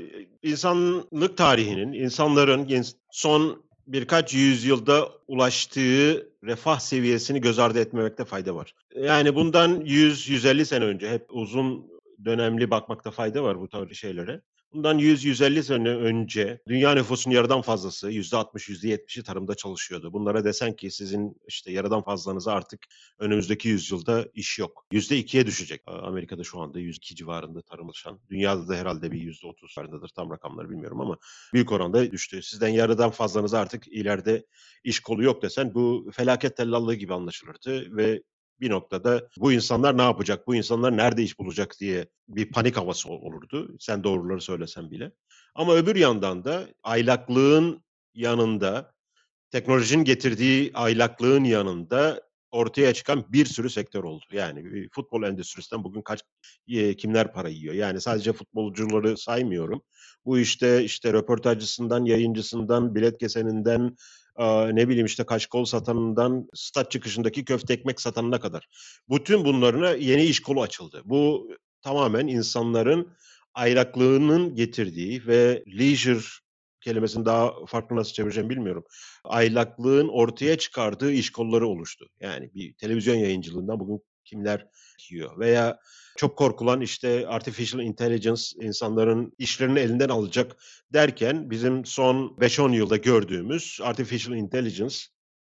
insanlık 0.44 1.38
tarihinin, 1.38 1.94
insanların 1.94 2.68
son 3.12 3.64
birkaç 3.88 4.34
yüzyılda 4.34 5.10
ulaştığı 5.28 6.28
refah 6.44 6.80
seviyesini 6.80 7.42
göz 7.42 7.60
ardı 7.60 7.80
etmemekte 7.80 8.26
fayda 8.26 8.56
var. 8.56 8.76
Yani 8.96 9.36
bundan 9.36 9.82
100-150 9.82 10.66
sene 10.66 10.86
önce 10.86 11.10
hep 11.10 11.26
uzun 11.30 11.93
dönemli 12.26 12.72
bakmakta 12.72 13.12
fayda 13.12 13.44
var 13.44 13.60
bu 13.60 13.70
tarz 13.70 13.92
şeylere. 13.94 14.42
Bundan 14.74 15.00
100-150 15.00 15.64
sene 15.64 15.90
önce 15.90 16.62
dünya 16.68 16.94
nüfusunun 16.94 17.36
yarıdan 17.36 17.62
fazlası 17.62 18.12
%60, 18.12 18.70
%70'i 18.70 19.24
tarımda 19.24 19.56
çalışıyordu. 19.56 20.14
Bunlara 20.14 20.44
desen 20.44 20.76
ki 20.76 20.92
sizin 20.92 21.38
işte 21.48 21.72
yarıdan 21.72 22.04
fazlanıza 22.04 22.54
artık 22.54 22.80
önümüzdeki 23.20 23.70
yüzyılda 23.70 24.26
iş 24.34 24.60
yok. 24.60 24.86
%2'ye 24.92 25.46
düşecek. 25.46 25.82
Amerika'da 25.88 26.44
şu 26.44 26.60
anda 26.60 26.80
102 26.80 27.16
civarında 27.16 27.62
tarım 27.62 27.88
çalışan. 27.94 28.20
Dünyada 28.30 28.68
da 28.68 28.76
herhalde 28.76 29.12
bir 29.12 29.22
%30 29.22 29.74
civarındadır. 29.74 30.10
Tam 30.10 30.32
rakamları 30.32 30.70
bilmiyorum 30.70 31.02
ama 31.02 31.18
büyük 31.54 31.72
oranda 31.72 32.12
düştü. 32.12 32.44
Sizden 32.44 32.68
yarıdan 32.68 33.10
fazlanıza 33.10 33.60
artık 33.60 33.88
ileride 33.88 34.46
iş 34.84 35.00
kolu 35.00 35.24
yok 35.24 35.42
desen 35.42 35.74
bu 35.74 36.10
felaket 36.14 36.58
tellallığı 36.58 36.96
gibi 36.96 37.14
anlaşılırdı 37.14 37.98
ve 37.98 38.24
bir 38.64 38.70
noktada 38.70 39.28
bu 39.38 39.52
insanlar 39.52 39.98
ne 39.98 40.02
yapacak, 40.02 40.48
bu 40.48 40.56
insanlar 40.56 40.98
nerede 40.98 41.24
iş 41.24 41.40
bulacak 41.40 41.76
diye 41.80 42.08
bir 42.28 42.52
panik 42.52 42.78
havası 42.78 43.10
olurdu. 43.10 43.76
Sen 43.80 44.04
doğruları 44.04 44.42
söylesen 44.42 44.92
bile. 44.92 45.12
Ama 45.56 45.76
öbür 45.76 45.96
yandan 45.96 46.46
da 46.46 46.68
aylaklığın 46.84 47.84
yanında, 48.14 48.94
teknolojinin 49.52 50.04
getirdiği 50.04 50.72
aylaklığın 50.74 51.44
yanında 51.44 52.22
ortaya 52.52 52.94
çıkan 52.94 53.26
bir 53.30 53.46
sürü 53.46 53.70
sektör 53.70 54.04
oldu. 54.04 54.26
Yani 54.32 54.88
futbol 54.92 55.24
endüstrisinden 55.24 55.84
bugün 55.84 56.02
kaç 56.02 56.22
kimler 56.98 57.34
para 57.34 57.50
yiyor? 57.50 57.74
Yani 57.74 58.02
sadece 58.02 58.34
futbolcuları 58.34 59.18
saymıyorum. 59.18 59.82
Bu 60.26 60.40
işte 60.40 60.84
işte 60.84 61.14
röportajcısından, 61.14 62.06
yayıncısından, 62.06 62.96
bilet 62.96 63.18
keseninden, 63.18 63.96
ne 64.74 64.90
bileyim 64.90 65.06
işte 65.06 65.24
kaşkol 65.24 65.66
satanından 65.66 66.48
stat 66.54 66.92
çıkışındaki 66.92 67.46
köfte 67.46 67.74
ekmek 67.74 68.02
satanına 68.02 68.40
kadar. 68.40 68.68
Bütün 69.10 69.46
bunlarına 69.46 69.92
yeni 69.92 70.24
iş 70.24 70.40
kolu 70.40 70.62
açıldı. 70.62 71.02
Bu 71.06 71.50
tamamen 71.82 72.28
insanların 72.28 73.14
ayraklığının 73.54 74.56
getirdiği 74.56 75.28
ve 75.28 75.64
leisure 75.80 76.24
kelimesini 76.82 77.26
daha 77.26 77.66
farklı 77.66 77.96
nasıl 77.96 78.14
çevireceğim 78.14 78.50
bilmiyorum. 78.50 78.84
Aylaklığın 79.24 80.08
ortaya 80.08 80.58
çıkardığı 80.58 81.12
iş 81.12 81.32
kolları 81.32 81.68
oluştu. 81.68 82.10
Yani 82.20 82.52
bir 82.54 82.74
televizyon 82.74 83.16
yayıncılığından 83.16 83.80
bugün 83.80 84.02
kimler 84.34 84.68
yiyor 85.10 85.40
veya 85.40 85.80
çok 86.18 86.38
korkulan 86.38 86.82
işte 86.82 87.28
artificial 87.28 87.84
intelligence 87.84 88.42
insanların 88.62 89.34
işlerini 89.38 89.80
elinden 89.80 90.10
alacak 90.10 90.56
derken 90.94 91.50
bizim 91.50 91.86
son 91.86 92.38
5-10 92.40 92.76
yılda 92.76 92.98
gördüğümüz 92.98 93.80
artificial 93.84 94.38
intelligence 94.38 94.96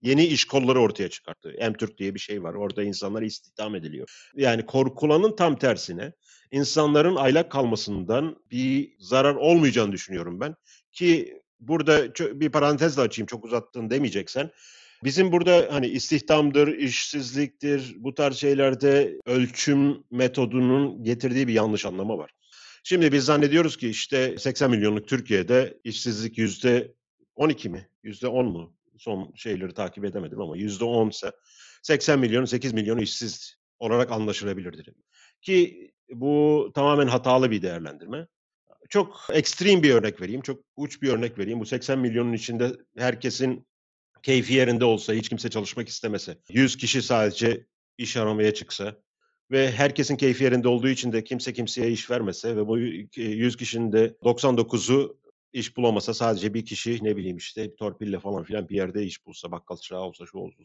yeni 0.02 0.24
iş 0.24 0.44
kolları 0.44 0.80
ortaya 0.80 1.10
çıkarttı. 1.10 1.54
M-Türk 1.60 1.98
diye 1.98 2.14
bir 2.14 2.20
şey 2.20 2.42
var. 2.42 2.54
Orada 2.54 2.82
insanlar 2.82 3.22
istihdam 3.22 3.74
ediliyor. 3.74 4.30
Yani 4.34 4.66
korkulanın 4.66 5.36
tam 5.36 5.58
tersine 5.58 6.12
insanların 6.50 7.16
aylak 7.16 7.50
kalmasından 7.52 8.36
bir 8.50 8.96
zarar 8.98 9.34
olmayacağını 9.34 9.92
düşünüyorum 9.92 10.40
ben. 10.40 10.54
Ki 10.92 11.42
burada 11.60 12.14
bir 12.40 12.48
parantez 12.48 12.96
de 12.96 13.00
açayım 13.00 13.26
çok 13.26 13.44
uzattın 13.44 13.90
demeyeceksen. 13.90 14.50
Bizim 15.04 15.32
burada 15.32 15.68
hani 15.70 15.86
istihdamdır, 15.86 16.68
işsizliktir 16.68 17.94
bu 17.98 18.14
tarz 18.14 18.36
şeylerde 18.36 19.20
ölçüm 19.26 20.04
metodunun 20.10 21.04
getirdiği 21.04 21.48
bir 21.48 21.52
yanlış 21.52 21.86
anlama 21.86 22.18
var. 22.18 22.30
Şimdi 22.84 23.12
biz 23.12 23.24
zannediyoruz 23.24 23.76
ki 23.76 23.88
işte 23.88 24.38
80 24.38 24.70
milyonluk 24.70 25.08
Türkiye'de 25.08 25.78
işsizlik 25.84 26.38
yüzde 26.38 26.94
12 27.36 27.68
mi? 27.68 27.88
Yüzde 28.02 28.28
10 28.28 28.46
mu? 28.46 28.76
Son 28.98 29.32
şeyleri 29.34 29.74
takip 29.74 30.04
edemedim 30.04 30.40
ama 30.40 30.56
yüzde 30.56 30.84
10 30.84 31.08
ise 31.08 31.32
80 31.82 32.18
milyon 32.18 32.44
8 32.44 32.72
milyon 32.72 32.98
işsiz 32.98 33.56
olarak 33.78 34.12
anlaşılabilir 34.12 34.78
dedim. 34.78 34.94
Ki 35.42 35.90
bu 36.10 36.70
tamamen 36.74 37.06
hatalı 37.06 37.50
bir 37.50 37.62
değerlendirme. 37.62 38.26
Çok 38.88 39.26
ekstrem 39.32 39.82
bir 39.82 39.94
örnek 39.94 40.20
vereyim, 40.20 40.40
çok 40.40 40.60
uç 40.76 41.02
bir 41.02 41.08
örnek 41.08 41.38
vereyim. 41.38 41.60
Bu 41.60 41.66
80 41.66 41.98
milyonun 41.98 42.32
içinde 42.32 42.72
herkesin 42.98 43.66
keyfi 44.22 44.54
yerinde 44.54 44.84
olsa, 44.84 45.12
hiç 45.12 45.28
kimse 45.28 45.50
çalışmak 45.50 45.88
istemese, 45.88 46.38
100 46.48 46.76
kişi 46.76 47.02
sadece 47.02 47.66
iş 47.98 48.16
aramaya 48.16 48.54
çıksa 48.54 48.96
ve 49.50 49.72
herkesin 49.72 50.16
keyfi 50.16 50.44
yerinde 50.44 50.68
olduğu 50.68 50.88
için 50.88 51.12
de 51.12 51.24
kimse 51.24 51.52
kimseye 51.52 51.90
iş 51.90 52.10
vermese 52.10 52.56
ve 52.56 52.66
bu 52.66 52.78
100 52.78 53.56
kişinin 53.56 53.92
de 53.92 54.16
99'u 54.22 55.18
iş 55.52 55.76
bulamasa 55.76 56.14
sadece 56.14 56.54
bir 56.54 56.64
kişi 56.64 56.98
ne 57.02 57.16
bileyim 57.16 57.36
işte 57.36 57.76
torpille 57.76 58.20
falan 58.20 58.44
filan 58.44 58.68
bir 58.68 58.76
yerde 58.76 59.04
iş 59.04 59.26
bulsa, 59.26 59.50
bakkal 59.50 59.76
çırağı 59.76 60.02
olsa 60.02 60.26
şu 60.26 60.38
olsa. 60.38 60.62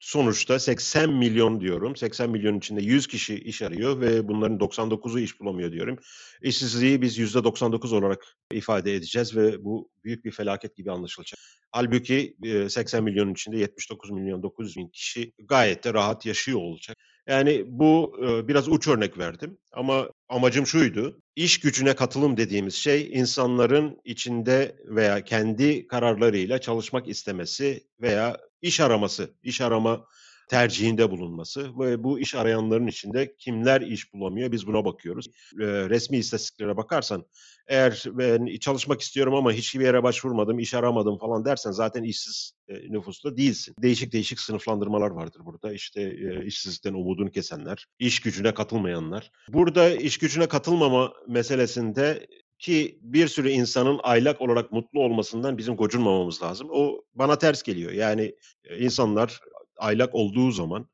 Sonuçta 0.00 0.58
80 0.58 1.12
milyon 1.12 1.60
diyorum. 1.60 1.96
80 1.96 2.30
milyon 2.30 2.58
içinde 2.58 2.82
100 2.82 3.06
kişi 3.06 3.34
iş 3.34 3.62
arıyor 3.62 4.00
ve 4.00 4.28
bunların 4.28 4.58
99'u 4.58 5.18
iş 5.18 5.40
bulamıyor 5.40 5.72
diyorum. 5.72 5.98
İşsizliği 6.42 7.02
biz 7.02 7.18
%99 7.18 7.94
olarak 7.94 8.24
ifade 8.52 8.94
edeceğiz 8.94 9.36
ve 9.36 9.64
bu 9.64 9.90
büyük 10.04 10.24
bir 10.24 10.30
felaket 10.30 10.76
gibi 10.76 10.92
anlaşılacak. 10.92 11.40
Halbuki 11.74 12.36
80 12.68 13.04
milyonun 13.04 13.32
içinde 13.32 13.58
79 13.58 14.10
milyon 14.10 14.42
900 14.42 14.76
bin 14.76 14.88
kişi 14.88 15.32
gayet 15.38 15.84
de 15.84 15.94
rahat 15.94 16.26
yaşıyor 16.26 16.60
olacak. 16.60 16.96
Yani 17.26 17.64
bu 17.66 18.16
biraz 18.48 18.68
uç 18.68 18.88
örnek 18.88 19.18
verdim 19.18 19.58
ama 19.72 20.08
amacım 20.28 20.66
şuydu. 20.66 21.20
İş 21.36 21.60
gücüne 21.60 21.94
katılım 21.94 22.36
dediğimiz 22.36 22.74
şey 22.74 23.10
insanların 23.12 24.00
içinde 24.04 24.76
veya 24.84 25.24
kendi 25.24 25.86
kararlarıyla 25.86 26.60
çalışmak 26.60 27.08
istemesi 27.08 27.86
veya 28.00 28.36
iş 28.62 28.80
araması, 28.80 29.34
iş 29.42 29.60
arama 29.60 30.06
tercihinde 30.48 31.10
bulunması 31.10 31.78
ve 31.78 32.04
bu 32.04 32.20
iş 32.20 32.34
arayanların 32.34 32.86
içinde 32.86 33.34
kimler 33.38 33.80
iş 33.80 34.12
bulamıyor 34.14 34.52
biz 34.52 34.66
buna 34.66 34.84
bakıyoruz. 34.84 35.26
Resmi 35.58 36.16
istatistiklere 36.16 36.76
bakarsan 36.76 37.24
eğer 37.68 38.04
ben 38.06 38.56
çalışmak 38.56 39.00
istiyorum 39.00 39.34
ama 39.34 39.52
hiçbir 39.52 39.84
yere 39.84 40.02
başvurmadım, 40.02 40.58
iş 40.58 40.74
aramadım 40.74 41.18
falan 41.18 41.44
dersen 41.44 41.70
zaten 41.70 42.02
işsiz 42.02 42.52
nüfusta 42.88 43.36
değilsin. 43.36 43.74
Değişik 43.82 44.12
değişik 44.12 44.40
sınıflandırmalar 44.40 45.10
vardır 45.10 45.40
burada. 45.44 45.72
İşte 45.72 46.16
işsizlikten 46.44 46.94
umudunu 46.94 47.30
kesenler, 47.30 47.86
iş 47.98 48.20
gücüne 48.20 48.54
katılmayanlar. 48.54 49.30
Burada 49.48 49.90
iş 49.90 50.18
gücüne 50.18 50.46
katılmama 50.46 51.12
meselesinde 51.28 52.26
ki 52.58 52.98
bir 53.02 53.28
sürü 53.28 53.50
insanın 53.50 54.00
aylak 54.02 54.40
olarak 54.40 54.72
mutlu 54.72 55.00
olmasından 55.00 55.58
bizim 55.58 55.76
gocunmamamız 55.76 56.42
lazım. 56.42 56.68
O 56.70 57.04
bana 57.14 57.38
ters 57.38 57.62
geliyor. 57.62 57.92
Yani 57.92 58.34
insanlar 58.78 59.40
aylak 59.84 60.14
olduğu 60.14 60.50
zaman 60.50 60.88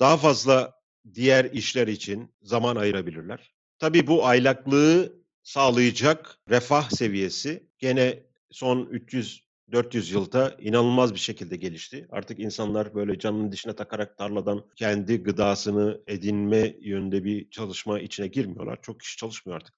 daha 0.00 0.16
fazla 0.16 0.72
diğer 1.14 1.44
işler 1.44 1.88
için 1.88 2.34
zaman 2.42 2.76
ayırabilirler. 2.76 3.54
Tabii 3.78 4.06
bu 4.06 4.26
aylaklığı 4.26 5.12
sağlayacak 5.42 6.38
refah 6.50 6.90
seviyesi 6.90 7.66
gene 7.78 8.22
son 8.50 8.86
300 8.90 9.44
400 9.72 10.10
yılda 10.10 10.56
inanılmaz 10.58 11.14
bir 11.14 11.18
şekilde 11.18 11.56
gelişti. 11.56 12.06
Artık 12.10 12.38
insanlar 12.38 12.94
böyle 12.94 13.18
canının 13.18 13.52
dişine 13.52 13.76
takarak 13.76 14.18
tarladan 14.18 14.64
kendi 14.76 15.22
gıdasını 15.22 16.00
edinme 16.06 16.76
yönünde 16.80 17.24
bir 17.24 17.50
çalışma 17.50 18.00
içine 18.00 18.26
girmiyorlar. 18.26 18.78
Çok 18.82 19.00
kişi 19.00 19.16
çalışmıyor 19.16 19.56
artık. 19.56 19.74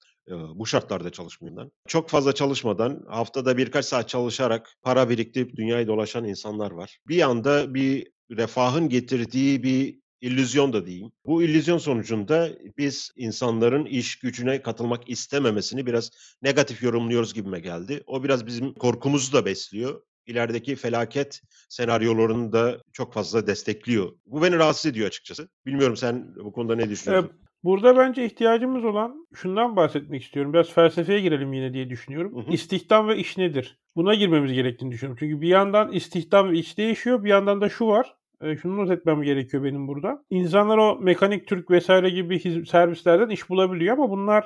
Bu 0.55 0.65
şartlarda 0.65 1.09
çalışmıyorlar. 1.09 1.67
Çok 1.87 2.09
fazla 2.09 2.35
çalışmadan 2.35 3.05
haftada 3.09 3.57
birkaç 3.57 3.85
saat 3.85 4.09
çalışarak 4.09 4.73
para 4.81 5.09
biriktirip 5.09 5.55
dünyayı 5.55 5.87
dolaşan 5.87 6.25
insanlar 6.25 6.71
var. 6.71 6.97
Bir 7.07 7.21
anda 7.21 7.73
bir 7.73 8.07
refahın 8.31 8.89
getirdiği 8.89 9.63
bir 9.63 9.99
illüzyon 10.21 10.73
da 10.73 10.85
diyeyim. 10.85 11.11
Bu 11.25 11.43
illüzyon 11.43 11.77
sonucunda 11.77 12.49
biz 12.77 13.11
insanların 13.15 13.85
iş 13.85 14.19
gücüne 14.19 14.61
katılmak 14.61 15.09
istememesini 15.09 15.85
biraz 15.85 16.11
negatif 16.41 16.83
yorumluyoruz 16.83 17.33
gibime 17.33 17.59
geldi. 17.59 18.03
O 18.07 18.23
biraz 18.23 18.45
bizim 18.45 18.73
korkumuzu 18.73 19.33
da 19.33 19.45
besliyor. 19.45 20.01
İlerideki 20.25 20.75
felaket 20.75 21.41
senaryolarını 21.69 22.51
da 22.51 22.81
çok 22.93 23.13
fazla 23.13 23.47
destekliyor. 23.47 24.11
Bu 24.25 24.41
beni 24.41 24.55
rahatsız 24.55 24.85
ediyor 24.85 25.07
açıkçası. 25.07 25.49
Bilmiyorum 25.65 25.97
sen 25.97 26.35
bu 26.35 26.51
konuda 26.51 26.75
ne 26.75 26.89
düşünüyorsun? 26.89 27.31
Burada 27.63 27.97
bence 27.97 28.25
ihtiyacımız 28.25 28.85
olan 28.85 29.27
şundan 29.33 29.75
bahsetmek 29.75 30.23
istiyorum. 30.23 30.53
Biraz 30.53 30.73
felsefeye 30.73 31.21
girelim 31.21 31.53
yine 31.53 31.73
diye 31.73 31.89
düşünüyorum. 31.89 32.35
Hı 32.35 32.39
hı. 32.39 32.53
İstihdam 32.53 33.07
ve 33.07 33.17
iş 33.17 33.37
nedir? 33.37 33.79
Buna 33.95 34.15
girmemiz 34.15 34.53
gerektiğini 34.53 34.91
düşünüyorum. 34.91 35.17
Çünkü 35.19 35.41
bir 35.41 35.47
yandan 35.47 35.91
istihdam 35.91 36.51
ve 36.51 36.57
iş 36.57 36.77
değişiyor. 36.77 37.23
Bir 37.23 37.29
yandan 37.29 37.61
da 37.61 37.69
şu 37.69 37.87
var. 37.87 38.15
E, 38.41 38.55
şunu 38.57 38.77
not 38.77 38.91
etmem 38.91 39.21
gerekiyor 39.21 39.63
benim 39.63 39.87
burada. 39.87 40.23
İnsanlar 40.29 40.77
o 40.77 40.99
mekanik 40.99 41.47
Türk 41.47 41.71
vesaire 41.71 42.09
gibi 42.09 42.65
servislerden 42.65 43.29
iş 43.29 43.49
bulabiliyor 43.49 43.97
ama 43.97 44.09
bunlar 44.09 44.45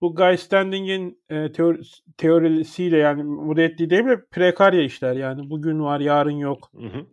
bu 0.00 0.14
Guy 0.14 0.36
Standing'in 0.36 1.22
e, 1.28 1.52
teori, 1.52 1.80
teorisiyle 2.16 2.96
yani 2.96 3.22
bu 3.26 3.60
ettiği 3.60 3.90
değil 3.90 4.04
mi? 4.04 4.24
Prekarya 4.30 4.82
işler 4.82 5.16
yani. 5.16 5.50
Bugün 5.50 5.80
var, 5.80 6.00
yarın 6.00 6.38
yok. 6.38 6.70
Hı 6.74 6.86
hı. 6.86 7.06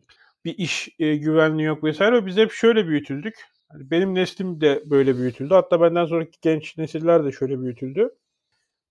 Bir 0.46 0.58
iş 0.58 0.90
e, 1.00 1.16
güvenliği 1.16 1.68
yok 1.68 1.84
vesaire. 1.84 2.26
Biz 2.26 2.38
hep 2.38 2.52
şöyle 2.52 2.88
büyütüldük. 2.88 3.36
Yani 3.76 3.92
benim 3.92 4.16
neslim 4.16 4.62
de 4.62 4.84
böyle 4.86 5.18
büyütüldü. 5.18 5.54
Hatta 5.54 5.82
benden 5.82 6.06
sonraki 6.06 6.38
genç 6.42 6.78
nesiller 6.78 7.26
de 7.26 7.32
şöyle 7.32 7.60
büyütüldü. 7.60 8.10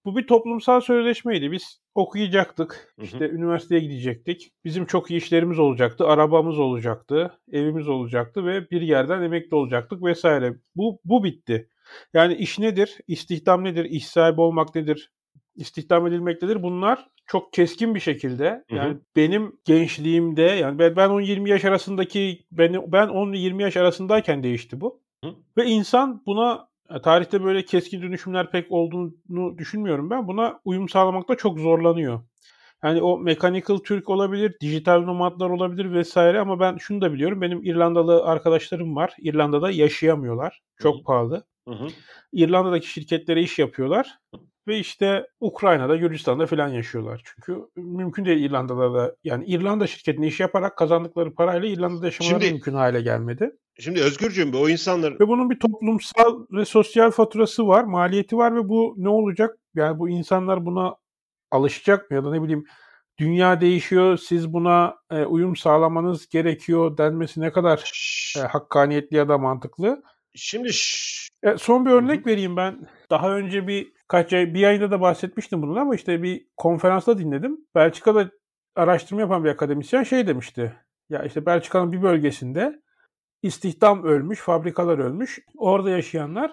Bu 0.04 0.16
bir 0.16 0.26
toplumsal 0.26 0.80
sözleşmeydi. 0.80 1.52
Biz 1.52 1.80
okuyacaktık. 1.94 2.94
İşte 3.02 3.18
hı 3.18 3.24
hı. 3.24 3.28
üniversiteye 3.28 3.80
gidecektik. 3.80 4.52
Bizim 4.64 4.86
çok 4.86 5.10
iyi 5.10 5.16
işlerimiz 5.16 5.58
olacaktı. 5.58 6.06
Arabamız 6.06 6.58
olacaktı. 6.58 7.38
Evimiz 7.52 7.88
olacaktı 7.88 8.46
ve 8.46 8.70
bir 8.70 8.80
yerden 8.80 9.22
emekli 9.22 9.54
olacaktık 9.54 10.02
vesaire. 10.02 10.54
Bu 10.76 11.00
bu 11.04 11.24
bitti. 11.24 11.68
Yani 12.14 12.34
iş 12.34 12.58
nedir? 12.58 12.98
İstihdam 13.06 13.64
nedir? 13.64 13.84
İş 13.84 14.08
sahibi 14.08 14.40
olmak 14.40 14.74
nedir? 14.74 15.12
İstihdam 15.56 16.06
edilmek 16.06 16.42
nedir? 16.42 16.62
Bunlar 16.62 17.06
çok 17.26 17.52
keskin 17.52 17.94
bir 17.94 18.00
şekilde 18.00 18.64
yani 18.70 18.90
hı 18.90 18.94
hı. 18.94 19.00
benim 19.16 19.52
gençliğimde 19.64 20.42
yani 20.42 20.78
ben, 20.78 20.96
ben 20.96 21.08
10-20 21.08 21.49
yaş 21.49 21.64
arasındaki 21.64 22.46
ben 22.52 22.73
ben 22.92 23.08
10-20 23.08 23.62
yaş 23.62 23.76
arasındayken 23.76 24.42
değişti 24.42 24.80
bu. 24.80 25.00
Hı. 25.25 25.30
Ve 25.56 25.64
insan 25.64 26.23
buna 26.26 26.68
tarihte 27.02 27.44
böyle 27.44 27.64
keskin 27.64 28.02
dönüşümler 28.02 28.50
pek 28.50 28.73
olduğunu 28.73 29.58
düşünmüyorum 29.58 30.11
ben. 30.11 30.28
Buna 30.28 30.61
uyum 30.64 30.88
sağlamakta 30.88 31.34
çok 31.34 31.58
zorlanıyor. 31.58 32.20
Yani 32.84 33.02
o 33.02 33.18
mechanical 33.18 33.78
Türk 33.78 34.11
olabilir, 34.11 34.56
dijital 34.61 35.00
nomadlar 35.00 35.50
olabilir 35.50 35.92
vesaire 35.92 36.40
ama 36.40 36.61
ben 36.61 36.76
şunu 36.76 37.00
da 37.00 37.12
biliyorum. 37.12 37.40
Benim 37.40 37.64
İrlandalı 37.64 38.25
arkadaşlarım 38.25 38.96
var. 38.96 39.12
İrlanda'da 39.18 39.70
yaşayamıyorlar. 39.70 40.62
Çok 40.78 40.94
Hı-hı. 40.94 41.04
pahalı. 41.04 41.44
Hı-hı. 41.68 41.87
İrlanda'daki 42.32 42.88
şirketlere 42.88 43.42
iş 43.42 43.58
yapıyorlar 43.58 44.18
ve 44.68 44.78
işte 44.78 45.26
Ukrayna'da, 45.40 45.97
Gürcistan'da 45.97 46.47
falan 46.47 46.68
yaşıyorlar. 46.68 47.23
Çünkü 47.25 47.61
mümkün 47.76 48.25
değil 48.25 48.50
İrlanda'da 48.50 48.94
da 48.94 49.16
yani 49.25 49.44
İrlanda 49.44 49.87
şirketine 49.87 50.26
iş 50.26 50.40
yaparak 50.40 50.78
kazandıkları 50.78 51.35
parayla 51.35 51.68
İrlanda'da 51.68 52.06
yaşamaları 52.06 52.40
Şimdi, 52.40 52.52
mümkün 52.52 52.75
hale 52.75 53.00
gelmedi. 53.00 53.56
Şimdi 53.80 54.00
Özgürcüğüm 54.00 54.54
o 54.54 54.68
insanlar... 54.68 55.21
Ve 55.21 55.28
bunun 55.28 55.50
bir 55.50 55.59
toplumsal 55.59 56.47
ve 56.52 56.64
sosyal 56.64 57.11
faturası 57.11 57.68
var, 57.68 57.85
maliyeti 57.85 58.37
var 58.37 58.56
ve 58.56 58.68
bu 58.68 58.94
ne 58.97 59.09
olacak? 59.09 59.59
Yani 59.75 59.99
bu 59.99 60.09
insanlar 60.09 60.66
buna 60.66 60.97
alışacak 61.50 62.11
mı 62.11 62.16
ya 62.16 62.25
da 62.25 62.30
ne 62.30 62.42
bileyim 62.42 62.64
dünya 63.18 63.61
değişiyor, 63.61 64.16
siz 64.16 64.52
buna 64.52 64.97
e, 65.11 65.25
uyum 65.25 65.56
sağlamanız 65.56 66.28
gerekiyor 66.28 66.99
denmesi 66.99 67.40
ne 67.40 67.52
kadar 67.52 67.92
e, 68.38 68.40
hakkaniyetli 68.40 69.16
ya 69.16 69.28
da 69.28 69.38
mantıklı. 69.38 70.02
Şimdi 70.34 70.68
e, 71.42 71.58
son 71.58 71.86
bir 71.86 71.90
örnek 71.90 72.26
vereyim 72.26 72.56
ben. 72.56 72.88
Daha 73.10 73.36
önce 73.36 73.66
bir 73.66 73.92
kaç 74.08 74.32
ay, 74.32 74.54
bir 74.54 74.64
ayda 74.64 74.90
da 74.90 75.00
bahsetmiştim 75.00 75.62
bunun 75.62 75.76
ama 75.76 75.94
işte 75.94 76.22
bir 76.22 76.46
konferansta 76.56 77.18
dinledim. 77.18 77.58
Belçika'da 77.74 78.30
araştırma 78.76 79.20
yapan 79.20 79.44
bir 79.44 79.50
akademisyen 79.50 80.02
şey 80.02 80.26
demişti. 80.26 80.76
Ya 81.10 81.22
işte 81.22 81.46
Belçika'nın 81.46 81.92
bir 81.92 82.02
bölgesinde 82.02 82.82
istihdam 83.42 84.04
ölmüş, 84.04 84.38
fabrikalar 84.38 84.98
ölmüş. 84.98 85.38
Orada 85.58 85.90
yaşayanlar 85.90 86.52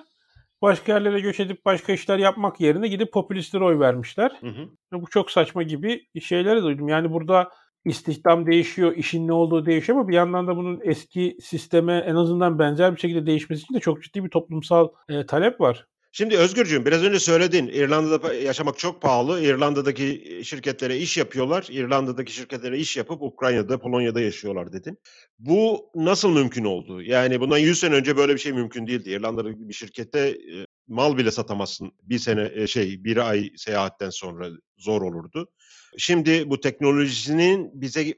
başka 0.61 0.93
yerlere 0.93 1.19
göç 1.19 1.39
edip 1.39 1.65
başka 1.65 1.93
işler 1.93 2.17
yapmak 2.17 2.61
yerine 2.61 2.87
gidip 2.87 3.13
popülistlere 3.13 3.63
oy 3.63 3.79
vermişler. 3.79 4.31
Hı 4.41 4.47
hı. 4.47 4.69
Bu 5.01 5.09
çok 5.09 5.31
saçma 5.31 5.63
gibi 5.63 6.05
şeyleri 6.21 6.63
duydum. 6.63 6.87
Yani 6.87 7.11
burada 7.11 7.51
istihdam 7.85 8.45
değişiyor, 8.45 8.95
işin 8.95 9.27
ne 9.27 9.33
olduğu 9.33 9.65
değişiyor 9.65 9.99
ama 9.99 10.07
bir 10.07 10.13
yandan 10.13 10.47
da 10.47 10.57
bunun 10.57 10.79
eski 10.83 11.37
sisteme 11.41 11.97
en 12.07 12.15
azından 12.15 12.59
benzer 12.59 12.95
bir 12.95 12.99
şekilde 12.99 13.25
değişmesi 13.25 13.63
için 13.63 13.73
de 13.73 13.79
çok 13.79 14.03
ciddi 14.03 14.23
bir 14.23 14.29
toplumsal 14.29 14.89
e, 15.09 15.25
talep 15.25 15.61
var. 15.61 15.87
Şimdi 16.13 16.37
Özgürcüğüm 16.37 16.85
biraz 16.85 17.03
önce 17.03 17.19
söyledin 17.19 17.67
İrlanda'da 17.67 18.33
yaşamak 18.33 18.77
çok 18.77 19.01
pahalı. 19.01 19.41
İrlanda'daki 19.41 20.39
şirketlere 20.43 20.97
iş 20.97 21.17
yapıyorlar. 21.17 21.67
İrlanda'daki 21.69 22.33
şirketlere 22.33 22.77
iş 22.77 22.97
yapıp 22.97 23.21
Ukrayna'da, 23.21 23.79
Polonya'da 23.79 24.21
yaşıyorlar 24.21 24.73
dedin. 24.73 24.97
Bu 25.39 25.89
nasıl 25.95 26.29
mümkün 26.29 26.63
oldu? 26.63 27.01
Yani 27.01 27.39
bundan 27.39 27.57
100 27.57 27.79
sene 27.79 27.95
önce 27.95 28.17
böyle 28.17 28.33
bir 28.33 28.39
şey 28.39 28.53
mümkün 28.53 28.87
değildi. 28.87 29.09
İrlanda'da 29.09 29.69
bir 29.69 29.73
şirkette 29.73 30.19
e, 30.19 30.65
mal 30.87 31.17
bile 31.17 31.31
satamazsın. 31.31 31.91
Bir 32.03 32.19
sene 32.19 32.51
e, 32.53 32.67
şey 32.67 33.03
bir 33.03 33.29
ay 33.29 33.49
seyahatten 33.55 34.09
sonra 34.09 34.49
zor 34.77 35.01
olurdu. 35.01 35.49
Şimdi 35.97 36.49
bu 36.49 36.59
teknolojinin 36.59 37.81
bize 37.81 38.13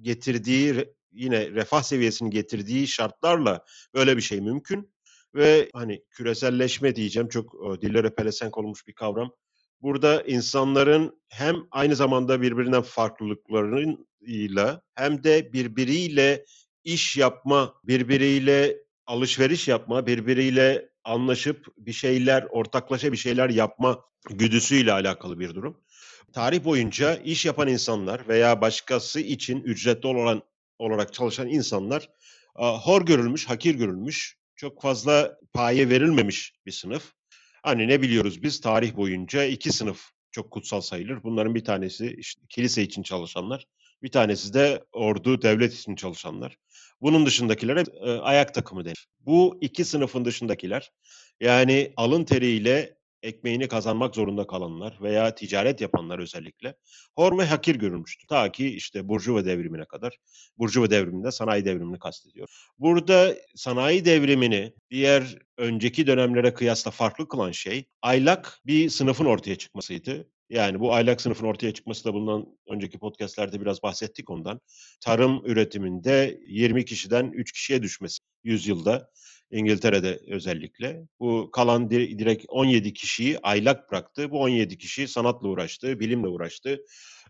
getirdiği 0.00 0.84
yine 1.12 1.50
refah 1.50 1.82
seviyesini 1.82 2.30
getirdiği 2.30 2.88
şartlarla 2.88 3.64
böyle 3.94 4.16
bir 4.16 4.22
şey 4.22 4.40
mümkün 4.40 4.92
ve 5.34 5.70
hani 5.72 6.02
küreselleşme 6.10 6.96
diyeceğim 6.96 7.28
çok 7.28 7.54
dillere 7.82 8.10
pelesenk 8.10 8.58
olmuş 8.58 8.86
bir 8.86 8.92
kavram. 8.92 9.32
Burada 9.82 10.22
insanların 10.22 11.20
hem 11.28 11.56
aynı 11.70 11.96
zamanda 11.96 12.42
birbirinden 12.42 12.82
farklılıklarıyla 12.82 14.82
hem 14.94 15.24
de 15.24 15.52
birbiriyle 15.52 16.44
iş 16.84 17.16
yapma, 17.16 17.74
birbiriyle 17.84 18.76
alışveriş 19.06 19.68
yapma, 19.68 20.06
birbiriyle 20.06 20.90
anlaşıp 21.04 21.66
bir 21.78 21.92
şeyler, 21.92 22.46
ortaklaşa 22.50 23.12
bir 23.12 23.16
şeyler 23.16 23.50
yapma 23.50 24.04
güdüsüyle 24.30 24.92
alakalı 24.92 25.38
bir 25.38 25.54
durum. 25.54 25.80
Tarih 26.36 26.64
boyunca 26.64 27.16
iş 27.16 27.46
yapan 27.46 27.68
insanlar 27.68 28.28
veya 28.28 28.60
başkası 28.60 29.20
için 29.20 29.60
ücretli 29.60 30.06
olan 30.06 30.42
olarak 30.78 31.12
çalışan 31.12 31.48
insanlar 31.48 32.08
hor 32.54 33.06
görülmüş, 33.06 33.48
hakir 33.48 33.74
görülmüş, 33.74 34.36
çok 34.56 34.82
fazla 34.82 35.38
paye 35.52 35.88
verilmemiş 35.88 36.52
bir 36.66 36.72
sınıf. 36.72 37.12
Hani 37.62 37.88
ne 37.88 38.02
biliyoruz 38.02 38.42
biz 38.42 38.60
tarih 38.60 38.96
boyunca 38.96 39.44
iki 39.44 39.72
sınıf 39.72 40.10
çok 40.30 40.50
kutsal 40.50 40.80
sayılır. 40.80 41.22
Bunların 41.22 41.54
bir 41.54 41.64
tanesi 41.64 42.14
işte 42.18 42.42
kilise 42.48 42.82
için 42.82 43.02
çalışanlar, 43.02 43.66
bir 44.02 44.10
tanesi 44.10 44.54
de 44.54 44.84
ordu, 44.92 45.42
devlet 45.42 45.74
için 45.74 45.94
çalışanlar. 45.94 46.56
Bunun 47.00 47.26
dışındakilere 47.26 47.84
e, 48.00 48.10
ayak 48.10 48.54
takımı 48.54 48.84
denir. 48.84 49.08
Bu 49.20 49.58
iki 49.60 49.84
sınıfın 49.84 50.24
dışındakiler 50.24 50.90
yani 51.40 51.92
alın 51.96 52.24
teriyle 52.24 52.95
ekmeğini 53.22 53.68
kazanmak 53.68 54.14
zorunda 54.14 54.46
kalanlar 54.46 54.98
veya 55.02 55.34
ticaret 55.34 55.80
yapanlar 55.80 56.18
özellikle 56.18 56.74
hor 57.16 57.38
ve 57.38 57.44
hakir 57.44 57.74
görülmüştür. 57.74 58.28
Ta 58.28 58.52
ki 58.52 58.68
işte 58.68 59.08
Burjuva 59.08 59.44
devrimine 59.44 59.84
kadar. 59.84 60.16
Burjuva 60.58 60.90
devriminde 60.90 61.32
sanayi 61.32 61.64
devrimini 61.64 61.98
kastediyor. 61.98 62.48
Burada 62.78 63.34
sanayi 63.54 64.04
devrimini 64.04 64.72
diğer 64.90 65.38
önceki 65.56 66.06
dönemlere 66.06 66.54
kıyasla 66.54 66.90
farklı 66.90 67.28
kılan 67.28 67.52
şey 67.52 67.84
aylak 68.02 68.60
bir 68.66 68.88
sınıfın 68.88 69.24
ortaya 69.24 69.56
çıkmasıydı. 69.56 70.28
Yani 70.50 70.80
bu 70.80 70.94
aylak 70.94 71.20
sınıfın 71.20 71.46
ortaya 71.46 71.74
çıkması 71.74 72.04
da 72.04 72.14
bundan 72.14 72.46
önceki 72.68 72.98
podcastlerde 72.98 73.60
biraz 73.60 73.82
bahsettik 73.82 74.30
ondan. 74.30 74.60
Tarım 75.00 75.42
üretiminde 75.44 76.40
20 76.46 76.84
kişiden 76.84 77.30
3 77.32 77.52
kişiye 77.52 77.82
düşmesi 77.82 78.18
yüzyılda 78.44 79.10
İngiltere'de 79.50 80.20
özellikle. 80.28 81.02
Bu 81.20 81.50
kalan 81.52 81.90
direkt 81.90 82.44
17 82.48 82.92
kişiyi 82.92 83.38
aylak 83.38 83.90
bıraktı. 83.90 84.30
Bu 84.30 84.40
17 84.40 84.78
kişi 84.78 85.08
sanatla 85.08 85.48
uğraştı, 85.48 86.00
bilimle 86.00 86.28
uğraştı. 86.28 86.80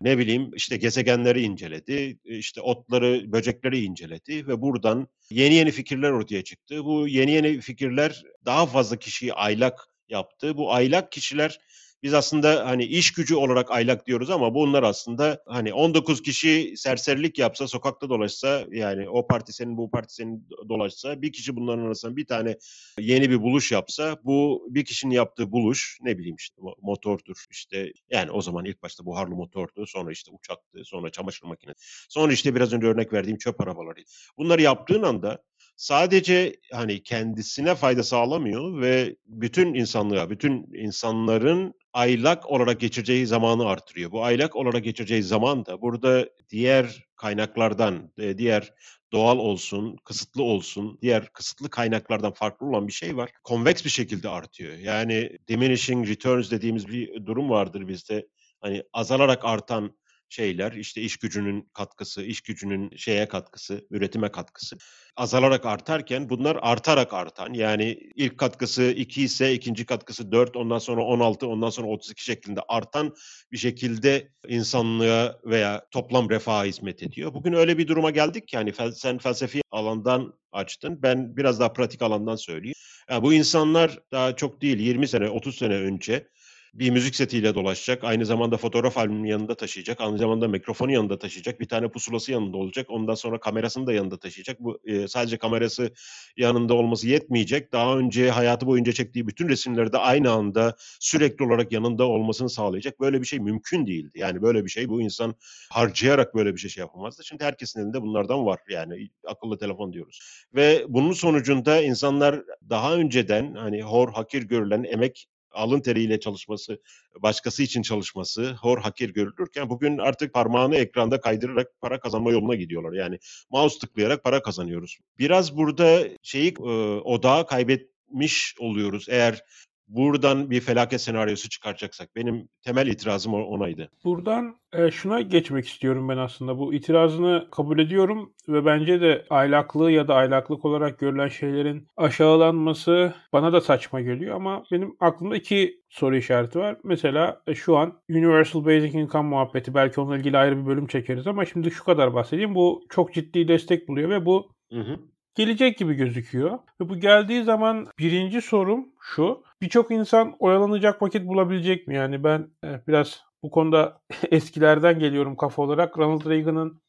Ne 0.01 0.17
bileyim 0.17 0.51
işte 0.55 0.77
gezegenleri 0.77 1.41
inceledi, 1.41 2.19
işte 2.23 2.61
otları, 2.61 3.31
böcekleri 3.31 3.79
inceledi 3.79 4.47
ve 4.47 4.61
buradan 4.61 5.07
yeni 5.29 5.53
yeni 5.53 5.71
fikirler 5.71 6.11
ortaya 6.11 6.43
çıktı. 6.43 6.85
Bu 6.85 7.07
yeni 7.07 7.31
yeni 7.31 7.61
fikirler 7.61 8.23
daha 8.45 8.65
fazla 8.65 8.97
kişiyi 8.97 9.33
aylak 9.33 9.87
yaptı. 10.09 10.57
Bu 10.57 10.73
aylak 10.73 11.11
kişiler 11.11 11.59
biz 12.03 12.13
aslında 12.13 12.65
hani 12.67 12.85
iş 12.85 13.11
gücü 13.11 13.35
olarak 13.35 13.71
aylak 13.71 14.07
diyoruz 14.07 14.29
ama 14.29 14.55
bunlar 14.55 14.83
aslında 14.83 15.43
hani 15.47 15.73
19 15.73 16.21
kişi 16.21 16.73
serserilik 16.77 17.39
yapsa, 17.39 17.67
sokakta 17.67 18.09
dolaşsa 18.09 18.65
yani 18.71 19.09
o 19.09 19.27
parti 19.27 19.53
senin 19.53 19.77
bu 19.77 19.91
parti 19.91 20.13
senin 20.13 20.49
dolaşsa 20.69 21.21
bir 21.21 21.31
kişi 21.31 21.55
bunların 21.55 21.85
arasında 21.85 22.15
bir 22.15 22.25
tane 22.25 22.57
yeni 22.99 23.29
bir 23.29 23.41
buluş 23.41 23.71
yapsa 23.71 24.17
bu 24.23 24.67
bir 24.69 24.85
kişinin 24.85 25.13
yaptığı 25.13 25.51
buluş 25.51 25.97
ne 26.01 26.17
bileyim 26.17 26.35
işte 26.35 26.61
motordur 26.81 27.45
işte 27.51 27.91
yani 28.09 28.31
o 28.31 28.41
zaman 28.41 28.65
ilk 28.65 28.83
başta 28.83 29.05
buharlı 29.05 29.35
motordu 29.35 29.85
sonra 29.87 30.11
işte 30.11 30.31
uçaktı 30.31 30.79
sonra 30.83 31.09
çamaşır 31.09 31.47
makinesi 31.47 31.79
sonra 32.09 32.33
işte 32.33 32.55
biraz 32.55 32.73
önce 32.73 32.87
örnek 32.87 33.13
verdiğim 33.13 33.37
çöp 33.37 33.61
arabaları. 33.61 34.03
Bunları 34.37 34.61
yaptığın 34.61 35.03
anda 35.03 35.43
sadece 35.75 36.55
hani 36.71 37.03
kendisine 37.03 37.75
fayda 37.75 38.03
sağlamıyor 38.03 38.81
ve 38.81 39.15
bütün 39.25 39.73
insanlığa, 39.73 40.29
bütün 40.29 40.73
insanların 40.73 41.73
aylak 41.93 42.51
olarak 42.51 42.79
geçireceği 42.79 43.27
zamanı 43.27 43.65
artırıyor. 43.65 44.11
Bu 44.11 44.23
aylak 44.23 44.55
olarak 44.55 44.83
geçireceği 44.83 45.23
zaman 45.23 45.65
da 45.65 45.81
burada 45.81 46.29
diğer 46.49 47.07
kaynaklardan, 47.15 48.11
e, 48.17 48.37
diğer 48.37 48.73
doğal 49.11 49.37
olsun, 49.37 49.97
kısıtlı 50.05 50.43
olsun, 50.43 50.99
diğer 51.01 51.33
kısıtlı 51.33 51.69
kaynaklardan 51.69 52.31
farklı 52.33 52.67
olan 52.67 52.87
bir 52.87 52.93
şey 52.93 53.17
var. 53.17 53.31
Konveks 53.43 53.85
bir 53.85 53.89
şekilde 53.89 54.29
artıyor. 54.29 54.73
Yani 54.77 55.37
diminishing 55.47 56.09
returns 56.09 56.51
dediğimiz 56.51 56.87
bir 56.87 57.25
durum 57.25 57.49
vardır 57.49 57.87
bizde. 57.87 58.27
Hani 58.61 58.83
azalarak 58.93 59.45
artan 59.45 59.97
şeyler 60.29 60.71
işte 60.71 61.01
iş 61.01 61.17
gücünün 61.17 61.69
katkısı, 61.73 62.23
iş 62.23 62.41
gücünün 62.41 62.95
şeye 62.95 63.27
katkısı, 63.27 63.87
üretime 63.89 64.31
katkısı 64.31 64.77
azalarak 65.17 65.65
artarken 65.65 66.29
bunlar 66.29 66.57
artarak 66.61 67.13
artan 67.13 67.53
yani 67.53 67.99
ilk 68.15 68.37
katkısı 68.37 68.83
2 68.83 69.23
ise 69.23 69.53
ikinci 69.53 69.85
katkısı 69.85 70.31
4 70.31 70.55
ondan 70.55 70.79
sonra 70.79 71.01
16 71.01 71.47
ondan 71.47 71.69
sonra 71.69 71.87
32 71.87 72.23
şeklinde 72.23 72.59
artan 72.67 73.15
bir 73.51 73.57
şekilde 73.57 74.31
insanlığa 74.47 75.39
veya 75.45 75.85
toplam 75.91 76.29
refaha 76.29 76.63
hizmet 76.65 77.03
ediyor. 77.03 77.33
Bugün 77.33 77.53
öyle 77.53 77.77
bir 77.77 77.87
duruma 77.87 78.11
geldik 78.11 78.47
ki 78.47 78.55
yani 78.55 78.73
sen 78.93 79.17
felsefi 79.17 79.61
alandan 79.71 80.33
açtın 80.51 81.01
ben 81.03 81.37
biraz 81.37 81.59
daha 81.59 81.73
pratik 81.73 82.01
alandan 82.01 82.35
söyleyeyim. 82.35 82.75
Yani 83.09 83.23
bu 83.23 83.33
insanlar 83.33 83.99
daha 84.11 84.35
çok 84.35 84.61
değil 84.61 84.79
20 84.79 85.07
sene 85.07 85.29
30 85.29 85.57
sene 85.57 85.73
önce 85.73 86.27
bir 86.73 86.89
müzik 86.89 87.15
setiyle 87.15 87.55
dolaşacak. 87.55 88.03
Aynı 88.03 88.25
zamanda 88.25 88.57
fotoğraf 88.57 88.97
albümünü 88.97 89.29
yanında 89.29 89.55
taşıyacak. 89.55 90.01
Aynı 90.01 90.17
zamanda 90.17 90.47
mikrofonu 90.47 90.91
yanında 90.91 91.19
taşıyacak. 91.19 91.59
Bir 91.59 91.67
tane 91.67 91.87
pusulası 91.87 92.31
yanında 92.31 92.57
olacak. 92.57 92.85
Ondan 92.89 93.15
sonra 93.15 93.39
kamerasını 93.39 93.87
da 93.87 93.93
yanında 93.93 94.17
taşıyacak. 94.17 94.59
Bu 94.59 94.79
e, 94.85 95.07
sadece 95.07 95.37
kamerası 95.37 95.93
yanında 96.37 96.73
olması 96.73 97.07
yetmeyecek. 97.07 97.71
Daha 97.71 97.97
önce 97.97 98.29
hayatı 98.29 98.67
boyunca 98.67 98.91
çektiği 98.91 99.27
bütün 99.27 99.49
resimleri 99.49 99.93
de 99.93 99.97
aynı 99.97 100.31
anda 100.31 100.75
sürekli 100.99 101.45
olarak 101.45 101.71
yanında 101.71 102.05
olmasını 102.05 102.49
sağlayacak. 102.49 102.99
Böyle 102.99 103.21
bir 103.21 103.27
şey 103.27 103.39
mümkün 103.39 103.87
değildi. 103.87 104.19
Yani 104.19 104.41
böyle 104.41 104.65
bir 104.65 104.69
şey 104.69 104.89
bu 104.89 105.01
insan 105.01 105.35
harcayarak 105.71 106.35
böyle 106.35 106.53
bir 106.53 106.59
şey, 106.59 106.69
şey 106.69 106.81
yapamazdı. 106.81 107.23
Şimdi 107.25 107.43
herkesin 107.43 107.79
elinde 107.79 108.01
bunlardan 108.01 108.45
var. 108.45 108.59
Yani 108.69 109.09
akıllı 109.27 109.57
telefon 109.57 109.93
diyoruz. 109.93 110.19
Ve 110.55 110.85
bunun 110.87 111.13
sonucunda 111.13 111.81
insanlar 111.81 112.43
daha 112.69 112.95
önceden 112.95 113.53
hani 113.53 113.81
hor 113.83 114.13
hakir 114.13 114.43
görülen 114.43 114.83
emek 114.83 115.27
alın 115.51 115.79
teriyle 115.79 116.19
çalışması, 116.19 116.81
başkası 117.19 117.63
için 117.63 117.81
çalışması 117.81 118.51
hor 118.51 118.81
hakir 118.81 119.09
görülürken 119.09 119.69
bugün 119.69 119.97
artık 119.97 120.33
parmağını 120.33 120.75
ekranda 120.75 121.21
kaydırarak 121.21 121.67
para 121.81 121.99
kazanma 121.99 122.31
yoluna 122.31 122.55
gidiyorlar. 122.55 122.93
Yani 122.93 123.19
mouse 123.49 123.79
tıklayarak 123.79 124.23
para 124.23 124.41
kazanıyoruz. 124.41 124.97
Biraz 125.19 125.57
burada 125.57 126.03
şeyi 126.23 126.53
e, 126.59 126.61
odağı 126.99 127.47
kaybetmiş 127.47 128.55
oluyoruz. 128.59 129.05
Eğer 129.09 129.43
buradan 129.87 130.49
bir 130.51 130.61
felaket 130.61 131.01
senaryosu 131.01 131.49
çıkaracaksak. 131.49 132.15
Benim 132.15 132.49
temel 132.61 132.87
itirazım 132.87 133.33
onaydı. 133.33 133.89
Buradan 134.03 134.55
e, 134.73 134.91
şuna 134.91 135.21
geçmek 135.21 135.67
istiyorum 135.67 136.09
ben 136.09 136.17
aslında. 136.17 136.59
Bu 136.59 136.73
itirazını 136.73 137.47
kabul 137.51 137.79
ediyorum 137.79 138.33
ve 138.47 138.65
bence 138.65 139.01
de 139.01 139.25
aylaklığı 139.29 139.91
ya 139.91 140.07
da 140.07 140.15
aylaklık 140.15 140.65
olarak 140.65 140.99
görülen 140.99 141.27
şeylerin 141.27 141.87
aşağılanması 141.97 143.13
bana 143.33 143.53
da 143.53 143.61
saçma 143.61 144.01
geliyor 144.01 144.35
ama 144.35 144.63
benim 144.71 144.95
aklımda 144.99 145.35
iki 145.35 145.81
soru 145.89 146.17
işareti 146.17 146.59
var. 146.59 146.77
Mesela 146.83 147.41
e, 147.47 147.55
şu 147.55 147.77
an 147.77 148.01
Universal 148.09 148.65
Basic 148.65 148.99
Income 148.99 149.29
muhabbeti 149.29 149.73
belki 149.73 150.01
onunla 150.01 150.17
ilgili 150.17 150.37
ayrı 150.37 150.61
bir 150.61 150.65
bölüm 150.65 150.87
çekeriz 150.87 151.27
ama 151.27 151.45
şimdi 151.45 151.71
şu 151.71 151.83
kadar 151.83 152.13
bahsedeyim. 152.13 152.55
Bu 152.55 152.85
çok 152.89 153.13
ciddi 153.13 153.47
destek 153.47 153.87
buluyor 153.87 154.09
ve 154.09 154.25
bu 154.25 154.51
Hı 154.71 154.79
hı 154.79 154.99
gelecek 155.37 155.77
gibi 155.77 155.93
gözüküyor. 155.93 156.59
Ve 156.81 156.89
bu 156.89 156.99
geldiği 156.99 157.43
zaman 157.43 157.87
birinci 157.99 158.41
sorum 158.41 158.89
şu. 159.01 159.43
Birçok 159.61 159.91
insan 159.91 160.35
oyalanacak 160.39 161.01
vakit 161.01 161.27
bulabilecek 161.27 161.87
mi? 161.87 161.95
Yani 161.95 162.23
ben 162.23 162.47
e, 162.63 162.81
biraz 162.87 163.23
bu 163.43 163.51
konuda 163.51 164.01
eskilerden 164.31 164.99
geliyorum 164.99 165.35
kafa 165.35 165.61
olarak. 165.61 165.97
Ronald 165.97 166.29
Reagan'ın 166.29 166.81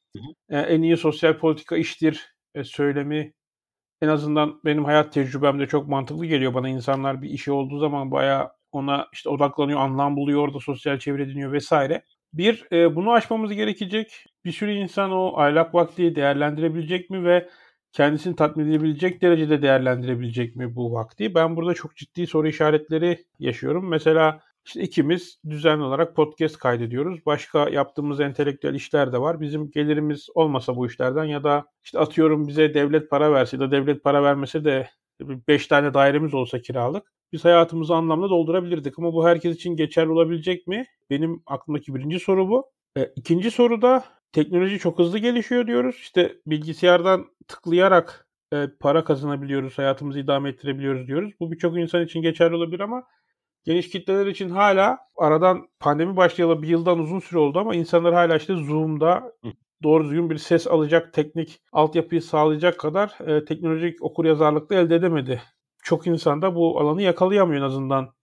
e, 0.49 0.59
en 0.59 0.83
iyi 0.83 0.97
sosyal 0.97 1.39
politika 1.39 1.77
iştir 1.77 2.35
e, 2.55 2.65
söylemi 2.65 3.33
en 4.03 4.09
azından 4.09 4.61
benim 4.65 4.85
hayat 4.85 5.13
tecrübemde 5.13 5.67
çok 5.67 5.89
mantıklı 5.89 6.27
geliyor 6.27 6.55
bana. 6.55 6.69
İnsanlar 6.69 7.23
bir 7.23 7.31
işi 7.31 7.53
olduğu 7.53 7.79
zaman 7.79 8.11
bayağı 8.11 8.51
ona 8.73 9.07
işte 9.13 9.29
odaklanıyor, 9.29 9.81
anlam 9.81 10.17
buluyor, 10.17 10.41
orada 10.41 10.61
sosyal 10.61 10.99
çevre 10.99 11.29
dinliyor 11.29 11.53
vesaire. 11.53 12.05
Bir, 12.33 12.67
e, 12.73 12.97
bunu 12.97 13.13
aşmamız 13.13 13.53
gerekecek. 13.53 14.25
Bir 14.45 14.53
sürü 14.53 14.73
insan 14.73 15.13
o 15.13 15.33
aylak 15.37 15.75
vakti 15.75 16.15
değerlendirebilecek 16.15 17.11
mi 17.11 17.25
ve 17.25 17.49
kendisini 17.99 18.37
tatmin 18.37 18.71
edebilecek 18.71 19.23
derecede 19.23 19.63
değerlendirebilecek 19.63 20.57
mi 20.57 20.77
bu 20.77 20.93
vakti? 20.93 21.35
Ben 21.35 21.57
burada 21.57 21.75
çok 21.75 21.97
ciddi 21.97 22.27
soru 22.27 22.49
işaretleri 22.49 23.25
yaşıyorum. 23.39 23.89
Mesela 23.89 24.41
işte 24.67 24.83
ikimiz 24.83 25.41
düzenli 25.51 25.83
olarak 25.83 26.17
podcast 26.17 26.59
kaydediyoruz. 26.59 27.27
Başka 27.27 27.69
yaptığımız 27.69 28.21
entelektüel 28.21 28.75
işler 28.75 29.13
de 29.13 29.21
var. 29.21 29.41
Bizim 29.41 29.71
gelirimiz 29.71 30.27
olmasa 30.35 30.77
bu 30.77 30.87
işlerden 30.87 31.25
ya 31.25 31.45
da 31.45 31.65
işte 31.85 31.99
atıyorum 31.99 32.49
bize 32.49 32.75
devlet 32.75 33.11
para 33.11 33.33
verse 33.33 33.57
ya 33.57 33.61
da 33.61 33.71
devlet 33.71 34.05
para 34.05 34.23
vermese 34.23 34.65
de 34.65 34.89
5 35.21 35.67
tane 35.67 35.95
dairemiz 35.95 36.35
olsa 36.35 36.61
kiralık 36.61 37.13
biz 37.33 37.45
hayatımızı 37.45 37.95
anlamda 37.95 38.31
doldurabilirdik. 38.31 38.99
Ama 38.99 39.13
bu 39.13 39.27
herkes 39.27 39.57
için 39.57 39.77
geçerli 39.77 40.11
olabilecek 40.11 40.67
mi? 40.67 40.87
Benim 41.11 41.43
aklımdaki 41.47 41.95
birinci 41.95 42.21
soru 42.21 42.49
bu. 42.49 42.71
E, 42.99 43.13
ikinci 43.17 43.51
soru 43.51 43.83
da 43.83 44.05
teknoloji 44.33 44.79
çok 44.79 44.99
hızlı 44.99 45.19
gelişiyor 45.19 45.67
diyoruz. 45.67 45.97
İşte 45.97 46.37
bilgisayardan 46.47 47.27
tıklayarak 47.49 48.29
e, 48.53 48.67
para 48.81 49.05
kazanabiliyoruz, 49.05 49.79
hayatımızı 49.79 50.19
idame 50.19 50.49
ettirebiliyoruz 50.49 51.07
diyoruz. 51.07 51.33
Bu 51.41 51.53
birçok 51.53 51.79
insan 51.79 52.05
için 52.05 52.23
geçerli 52.23 52.55
olabilir 52.55 52.81
ama 52.81 53.05
geniş 53.65 53.89
kitleler 53.89 54.27
için 54.27 54.51
hala 54.51 54.99
aradan 55.17 55.69
pandemi 55.81 56.17
başlayalı 56.17 56.63
bir 56.63 56.69
yıldan 56.69 56.99
uzun 56.99 57.21
süre 57.21 57.39
oldu 57.39 57.59
ama 57.59 57.75
insanlar 57.75 58.15
hala 58.15 58.37
işte 58.37 58.55
Zoom'da 58.55 59.33
doğru 59.83 60.05
düzgün 60.05 60.31
bir 60.31 60.39
ses 60.39 60.67
alacak 60.67 61.13
teknik 61.13 61.61
altyapıyı 61.73 62.23
sağlayacak 62.23 62.79
kadar 62.79 63.19
e, 63.27 63.45
teknolojik 63.45 64.03
okuryazarlıkla 64.03 64.77
elde 64.77 64.95
edemedi. 64.95 65.43
Çok 65.83 66.07
insan 66.07 66.43
da 66.43 66.55
bu 66.55 66.81
alanı 66.81 67.03
yakalayamıyor 67.03 67.61
en 67.61 67.67
azından 67.67 68.15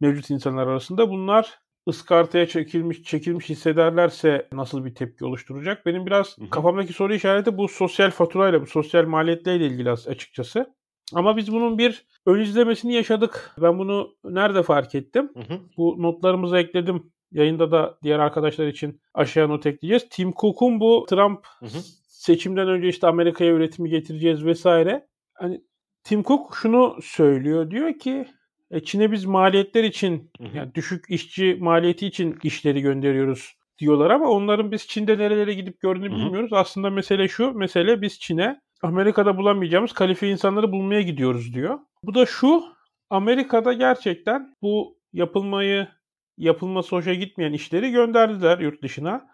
mevcut 0.00 0.30
insanlar 0.30 0.66
arasında. 0.66 1.10
Bunlar 1.10 1.58
ıskartaya 1.88 2.46
çekilmiş 2.46 3.02
çekilmiş 3.02 3.48
hissederlerse 3.48 4.48
nasıl 4.52 4.84
bir 4.84 4.94
tepki 4.94 5.24
oluşturacak? 5.24 5.86
Benim 5.86 6.06
biraz 6.06 6.36
kafamdaki 6.50 6.92
soru 6.92 7.14
işareti 7.14 7.58
bu 7.58 7.68
sosyal 7.68 8.10
faturayla, 8.10 8.62
bu 8.62 8.66
sosyal 8.66 9.04
maliyetle 9.04 9.56
ilgili 9.56 9.90
açıkçası. 9.90 10.74
Ama 11.14 11.36
biz 11.36 11.52
bunun 11.52 11.78
bir 11.78 12.06
ön 12.26 12.40
izlemesini 12.40 12.94
yaşadık. 12.94 13.54
Ben 13.62 13.78
bunu 13.78 14.16
nerede 14.24 14.62
fark 14.62 14.94
ettim? 14.94 15.30
Hı 15.34 15.54
hı. 15.54 15.60
Bu 15.76 15.96
notlarımıza 15.98 16.58
ekledim. 16.58 17.12
Yayında 17.32 17.70
da 17.72 17.98
diğer 18.02 18.18
arkadaşlar 18.18 18.66
için 18.66 19.00
aşağı 19.14 19.48
not 19.48 19.66
ekleyeceğiz. 19.66 20.06
Tim 20.10 20.32
Cook'un 20.32 20.80
bu 20.80 21.06
Trump 21.08 21.46
hı 21.60 21.66
hı. 21.66 21.78
seçimden 22.08 22.68
önce 22.68 22.88
işte 22.88 23.06
Amerika'ya 23.06 23.52
üretimi 23.52 23.90
getireceğiz 23.90 24.44
vesaire. 24.44 25.08
Hani 25.34 25.60
Tim 26.04 26.22
Cook 26.22 26.56
şunu 26.56 26.96
söylüyor. 27.02 27.70
Diyor 27.70 27.98
ki 27.98 28.26
e, 28.70 28.80
Çin'e 28.80 29.12
biz 29.12 29.24
maliyetler 29.24 29.84
için 29.84 30.30
yani 30.54 30.74
düşük 30.74 31.04
işçi 31.08 31.56
maliyeti 31.60 32.06
için 32.06 32.38
işleri 32.42 32.80
gönderiyoruz 32.80 33.54
diyorlar 33.78 34.10
ama 34.10 34.28
onların 34.28 34.72
biz 34.72 34.86
Çin'de 34.86 35.18
nerelere 35.18 35.54
gidip 35.54 35.80
gördüğünü 35.80 36.10
bilmiyoruz. 36.10 36.52
Aslında 36.52 36.90
mesele 36.90 37.28
şu, 37.28 37.52
mesele 37.52 38.02
biz 38.02 38.20
Çin'e 38.20 38.60
Amerika'da 38.82 39.36
bulamayacağımız 39.36 39.92
kalifiye 39.92 40.32
insanları 40.32 40.72
bulmaya 40.72 41.02
gidiyoruz 41.02 41.54
diyor. 41.54 41.78
Bu 42.02 42.14
da 42.14 42.26
şu, 42.26 42.62
Amerika'da 43.10 43.72
gerçekten 43.72 44.56
bu 44.62 44.98
yapılmayı 45.12 45.88
yapılması 46.36 46.96
hoşa 46.96 47.14
gitmeyen 47.14 47.52
işleri 47.52 47.90
gönderdiler 47.90 48.58
yurt 48.58 48.82
dışına. 48.82 49.28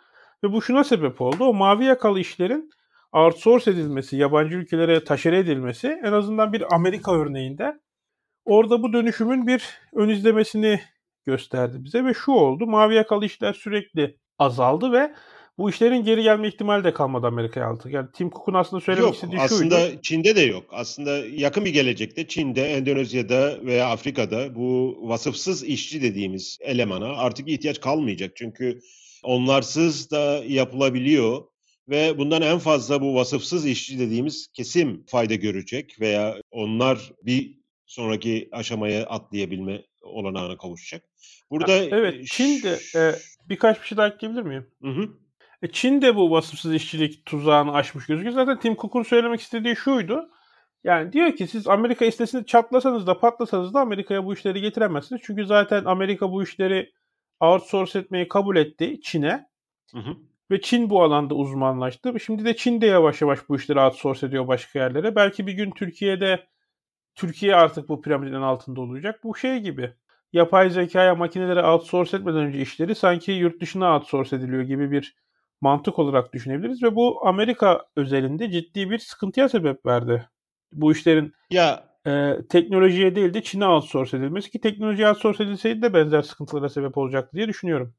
Ve 0.44 0.52
bu 0.52 0.62
şuna 0.62 0.84
sebep 0.84 1.20
oldu. 1.20 1.44
O 1.44 1.54
mavi 1.54 1.84
yakalı 1.84 2.20
işlerin 2.20 2.70
outsource 3.12 3.70
edilmesi, 3.70 4.16
yabancı 4.16 4.56
ülkelere 4.56 5.04
taşere 5.04 5.38
edilmesi 5.38 6.00
en 6.04 6.12
azından 6.12 6.52
bir 6.52 6.74
Amerika 6.74 7.12
örneğinde 7.12 7.80
Orada 8.44 8.82
bu 8.82 8.92
dönüşümün 8.92 9.46
bir 9.46 9.64
ön 9.94 10.08
izlemesini 10.08 10.80
gösterdi 11.26 11.76
bize 11.84 12.04
ve 12.04 12.14
şu 12.14 12.32
oldu. 12.32 12.66
Mavi 12.66 12.94
yakalı 12.94 13.26
işler 13.26 13.52
sürekli 13.52 14.16
azaldı 14.38 14.92
ve 14.92 15.14
bu 15.58 15.70
işlerin 15.70 16.04
geri 16.04 16.22
gelme 16.22 16.48
ihtimali 16.48 16.84
de 16.84 16.92
kalmadı 16.92 17.26
Amerika'ya 17.26 17.66
altı. 17.66 17.90
Yani 17.90 18.08
Tim 18.12 18.30
Cook'un 18.30 18.54
aslında 18.54 18.80
söylemek 18.80 19.06
yok, 19.06 19.14
istediği 19.14 19.40
aslında 19.40 19.60
şuydu. 19.60 19.74
Aslında 19.74 20.02
Çin'de 20.02 20.36
de 20.36 20.40
yok. 20.40 20.64
Aslında 20.70 21.16
yakın 21.16 21.64
bir 21.64 21.72
gelecekte 21.72 22.26
Çin'de, 22.26 22.62
Endonezya'da 22.64 23.64
veya 23.64 23.90
Afrika'da 23.90 24.54
bu 24.54 24.98
vasıfsız 25.02 25.64
işçi 25.64 26.02
dediğimiz 26.02 26.58
elemana 26.60 27.06
artık 27.06 27.48
ihtiyaç 27.48 27.80
kalmayacak. 27.80 28.32
Çünkü 28.36 28.80
onlarsız 29.22 30.10
da 30.10 30.42
yapılabiliyor 30.48 31.42
ve 31.88 32.18
bundan 32.18 32.42
en 32.42 32.58
fazla 32.58 33.00
bu 33.00 33.14
vasıfsız 33.14 33.66
işçi 33.66 33.98
dediğimiz 33.98 34.48
kesim 34.52 35.04
fayda 35.06 35.34
görecek 35.34 36.00
veya 36.00 36.36
onlar 36.50 37.12
bir 37.22 37.63
sonraki 37.86 38.48
aşamaya 38.52 39.06
atlayabilme 39.06 39.82
olanağına 40.02 40.56
kavuşacak. 40.56 41.04
Burada 41.50 41.72
evet 41.72 42.26
Çin 42.26 42.62
de 42.62 42.78
e, 42.96 43.14
birkaç 43.48 43.80
bir 43.80 43.86
şey 43.86 43.98
daha 43.98 44.08
ekleyebilir 44.08 44.42
miyim? 44.42 44.66
Hı 44.82 44.88
hı. 44.88 45.08
E, 45.62 45.72
Çin 45.72 46.02
de 46.02 46.16
bu 46.16 46.30
vasıfsız 46.30 46.74
işçilik 46.74 47.26
tuzağını 47.26 47.74
aşmış 47.74 48.06
gözüküyor. 48.06 48.34
Zaten 48.34 48.58
Tim 48.58 48.76
Cook'un 48.76 49.02
söylemek 49.02 49.40
istediği 49.40 49.76
şuydu. 49.76 50.30
Yani 50.84 51.12
diyor 51.12 51.36
ki 51.36 51.46
siz 51.46 51.68
Amerika 51.68 52.04
istesini 52.04 52.46
çatlasanız 52.46 53.06
da 53.06 53.18
patlasanız 53.18 53.74
da 53.74 53.80
Amerika'ya 53.80 54.24
bu 54.24 54.34
işleri 54.34 54.60
getiremezsiniz. 54.60 55.22
Çünkü 55.24 55.46
zaten 55.46 55.84
Amerika 55.84 56.32
bu 56.32 56.42
işleri 56.42 56.92
outsource 57.40 57.98
etmeyi 57.98 58.28
kabul 58.28 58.56
etti 58.56 59.00
Çin'e. 59.02 59.46
Hı 59.92 59.98
hı. 59.98 60.16
Ve 60.50 60.60
Çin 60.60 60.90
bu 60.90 61.02
alanda 61.02 61.34
uzmanlaştı. 61.34 62.20
Şimdi 62.20 62.44
de 62.44 62.56
Çin 62.56 62.80
de 62.80 62.86
yavaş 62.86 63.20
yavaş 63.20 63.48
bu 63.48 63.56
işleri 63.56 63.80
outsource 63.80 64.26
ediyor 64.26 64.48
başka 64.48 64.78
yerlere. 64.78 65.16
Belki 65.16 65.46
bir 65.46 65.52
gün 65.52 65.70
Türkiye'de 65.70 66.46
Türkiye 67.14 67.54
artık 67.54 67.88
bu 67.88 68.02
piramidin 68.02 68.34
altında 68.34 68.80
olacak. 68.80 69.20
Bu 69.24 69.36
şey 69.36 69.58
gibi. 69.58 69.92
Yapay 70.32 70.70
zekaya 70.70 71.14
makinelere 71.14 71.62
outsource 71.62 72.16
etmeden 72.16 72.40
önce 72.40 72.58
işleri 72.58 72.94
sanki 72.94 73.32
yurt 73.32 73.60
dışına 73.60 73.94
outsource 73.96 74.36
ediliyor 74.36 74.62
gibi 74.62 74.90
bir 74.90 75.16
mantık 75.60 75.98
olarak 75.98 76.32
düşünebiliriz 76.32 76.82
ve 76.82 76.96
bu 76.96 77.26
Amerika 77.26 77.86
özelinde 77.96 78.50
ciddi 78.50 78.90
bir 78.90 78.98
sıkıntıya 78.98 79.48
sebep 79.48 79.86
verdi. 79.86 80.28
Bu 80.72 80.92
işlerin 80.92 81.32
ya 81.50 81.84
e, 82.06 82.36
teknolojiye 82.48 83.16
değil 83.16 83.34
de 83.34 83.42
Çin'e 83.42 83.66
outsource 83.66 84.16
edilmesi 84.16 84.50
ki 84.50 84.60
teknolojiye 84.60 85.08
outsource 85.08 85.44
edilseydi 85.44 85.82
de 85.82 85.94
benzer 85.94 86.22
sıkıntılara 86.22 86.68
sebep 86.68 86.98
olacaktı 86.98 87.36
diye 87.36 87.48
düşünüyorum. 87.48 87.94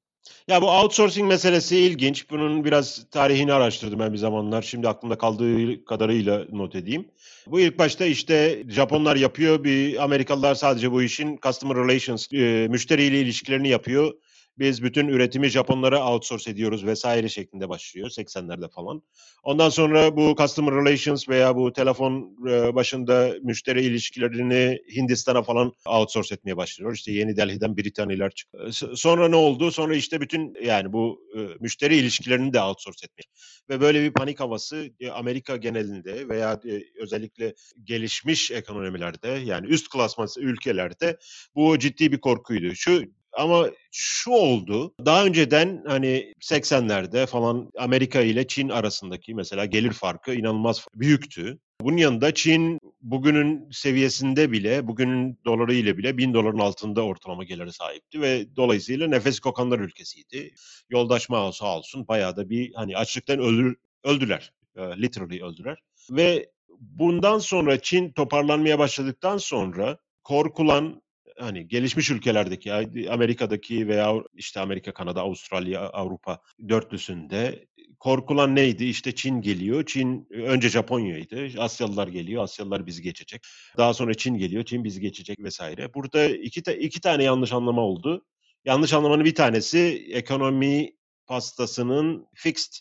Ya 0.48 0.62
bu 0.62 0.72
outsourcing 0.72 1.28
meselesi 1.28 1.78
ilginç. 1.78 2.30
Bunun 2.30 2.66
biraz 2.66 3.06
tarihini 3.12 3.54
araştırdım 3.54 4.00
ben 4.00 4.14
bir 4.14 4.18
zamanlar. 4.18 4.62
Şimdi 4.62 4.88
aklımda 4.90 5.18
kaldığı 5.18 5.86
kadarıyla 5.86 6.46
not 6.52 6.76
edeyim. 6.76 7.06
Bu 7.48 7.60
ilk 7.60 7.80
başta 7.80 8.06
işte 8.06 8.64
Japonlar 8.70 9.16
yapıyor. 9.16 9.64
Bir 9.64 10.04
Amerikalılar 10.04 10.56
sadece 10.56 10.92
bu 10.92 11.04
işin 11.04 11.40
customer 11.42 11.78
relations, 11.78 12.34
e, 12.34 12.68
müşteriyle 12.70 13.22
ilişkilerini 13.22 13.68
yapıyor 13.70 14.14
biz 14.60 14.84
bütün 14.84 15.08
üretimi 15.08 15.48
Japonlara 15.48 16.12
outsource 16.12 16.52
ediyoruz 16.52 16.86
vesaire 16.86 17.30
şeklinde 17.30 17.70
başlıyor 17.70 18.10
80'lerde 18.10 18.72
falan. 18.72 19.04
Ondan 19.44 19.70
sonra 19.70 20.18
bu 20.18 20.36
customer 20.38 20.76
relations 20.76 21.30
veya 21.30 21.56
bu 21.56 21.74
telefon 21.74 22.38
e, 22.50 22.76
başında 22.76 23.34
müşteri 23.42 23.86
ilişkilerini 23.86 24.80
Hindistan'a 24.96 25.44
falan 25.44 25.74
outsource 25.86 26.36
etmeye 26.36 26.58
başlıyor. 26.58 26.94
İşte 26.94 27.12
Yeni 27.12 27.38
Delhi'den 27.38 27.78
Britaniler 27.78 28.32
çıktı. 28.32 28.70
Sonra 28.96 29.28
ne 29.28 29.36
oldu? 29.36 29.72
Sonra 29.72 29.96
işte 29.96 30.22
bütün 30.22 30.54
yani 30.64 30.94
bu 30.94 31.22
e, 31.38 31.40
müşteri 31.60 31.96
ilişkilerini 31.96 32.54
de 32.54 32.62
outsource 32.62 33.06
etmeye. 33.06 33.26
Ve 33.70 33.82
böyle 33.82 34.04
bir 34.04 34.14
panik 34.14 34.40
havası 34.40 34.90
e, 35.00 35.10
Amerika 35.10 35.58
genelinde 35.58 36.30
veya 36.30 36.62
özellikle 37.02 37.54
gelişmiş 37.84 38.52
ekonomilerde 38.52 39.28
yani 39.28 39.68
üst 39.68 39.90
klasman 39.90 40.28
ülkelerde 40.38 41.18
bu 41.56 41.80
ciddi 41.80 42.12
bir 42.12 42.20
korkuydu. 42.20 42.76
Şu 42.76 43.04
ama 43.38 43.70
şu 43.92 44.32
oldu. 44.32 44.94
Daha 45.06 45.26
önceden 45.26 45.84
hani 45.88 46.34
80'lerde 46.42 47.26
falan 47.28 47.72
Amerika 47.78 48.22
ile 48.22 48.48
Çin 48.48 48.70
arasındaki 48.70 49.36
mesela 49.36 49.66
gelir 49.66 49.92
farkı 49.92 50.34
inanılmaz 50.34 50.88
büyüktü. 50.96 51.60
Bunun 51.82 51.98
yanında 51.98 52.34
Çin 52.34 52.80
bugünün 53.02 53.70
seviyesinde 53.72 54.52
bile, 54.52 54.88
bugünün 54.88 55.40
doları 55.46 55.74
ile 55.74 55.98
bile 55.98 56.18
bin 56.18 56.34
doların 56.34 56.60
altında 56.60 57.02
ortalama 57.02 57.44
geliri 57.44 57.74
sahipti 57.74 58.22
ve 58.22 58.56
dolayısıyla 58.56 59.08
nefes 59.08 59.40
kokanlar 59.40 59.80
ülkesiydi. 59.80 60.54
Yoldaş 60.90 61.30
Mao 61.30 61.52
sağ 61.52 61.78
olsun 61.78 62.08
bayağı 62.08 62.38
da 62.38 62.50
bir 62.50 62.74
hani 62.74 62.98
açlıktan 62.98 63.40
öldür, 63.40 63.76
öldüler. 64.04 64.54
literally 64.78 65.44
öldüler. 65.44 65.78
Ve 66.12 66.50
bundan 66.80 67.40
sonra 67.40 67.80
Çin 67.80 68.12
toparlanmaya 68.12 68.80
başladıktan 68.80 69.38
sonra 69.38 69.98
korkulan 70.24 71.02
hani 71.40 71.68
gelişmiş 71.68 72.10
ülkelerdeki 72.10 72.74
Amerika'daki 73.10 73.88
veya 73.88 74.14
işte 74.34 74.60
Amerika, 74.60 74.94
Kanada, 74.94 75.22
Avustralya, 75.22 75.82
Avrupa 75.82 76.40
dörtlüsünde 76.70 77.66
korkulan 78.00 78.56
neydi? 78.56 78.86
İşte 78.86 79.16
Çin 79.16 79.42
geliyor. 79.42 79.86
Çin 79.86 80.28
önce 80.32 80.70
Japonya'ydı. 80.70 81.62
Asyalılar 81.62 82.08
geliyor. 82.08 82.44
Asyalılar 82.44 82.86
bizi 82.86 83.02
geçecek. 83.02 83.42
Daha 83.78 83.94
sonra 83.94 84.14
Çin 84.14 84.38
geliyor. 84.38 84.64
Çin 84.64 84.84
bizi 84.84 85.02
geçecek 85.02 85.40
vesaire. 85.40 85.94
Burada 85.94 86.26
iki, 86.26 86.64
ta, 86.64 86.72
iki 86.72 87.02
tane 87.02 87.24
yanlış 87.24 87.54
anlama 87.54 87.82
oldu. 87.82 88.26
Yanlış 88.66 88.94
anlamanın 88.94 89.26
bir 89.26 89.36
tanesi 89.36 90.08
ekonomi 90.12 90.92
pastasının 91.28 92.28
fixed 92.34 92.74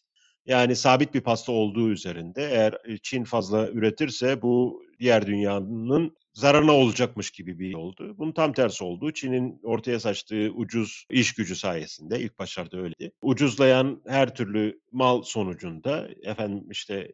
yani 0.47 0.77
sabit 0.77 1.14
bir 1.14 1.21
pasta 1.21 1.53
olduğu 1.53 1.90
üzerinde. 1.90 2.43
Eğer 2.51 2.79
Çin 3.03 3.25
fazla 3.25 3.69
üretirse 3.69 4.43
bu 4.43 4.84
diğer 5.00 5.26
dünyanın 5.26 6.16
zararına 6.33 6.72
olacakmış 6.72 7.30
gibi 7.30 7.59
bir 7.59 7.74
oldu. 7.74 8.14
Bunun 8.18 8.33
tam 8.33 8.52
tersi 8.52 8.85
oldu. 8.85 9.12
Çin'in 9.12 9.61
ortaya 9.62 10.00
saçtığı 10.00 10.50
ucuz 10.54 11.07
iş 11.11 11.35
gücü 11.35 11.57
sayesinde 11.57 12.20
ilk 12.20 12.38
başlarda 12.38 12.76
öyleydi. 12.76 13.12
Ucuzlayan 13.22 14.02
her 14.07 14.35
türlü 14.35 14.80
mal 14.92 15.22
sonucunda 15.22 16.09
efendim 16.22 16.70
işte 16.70 17.12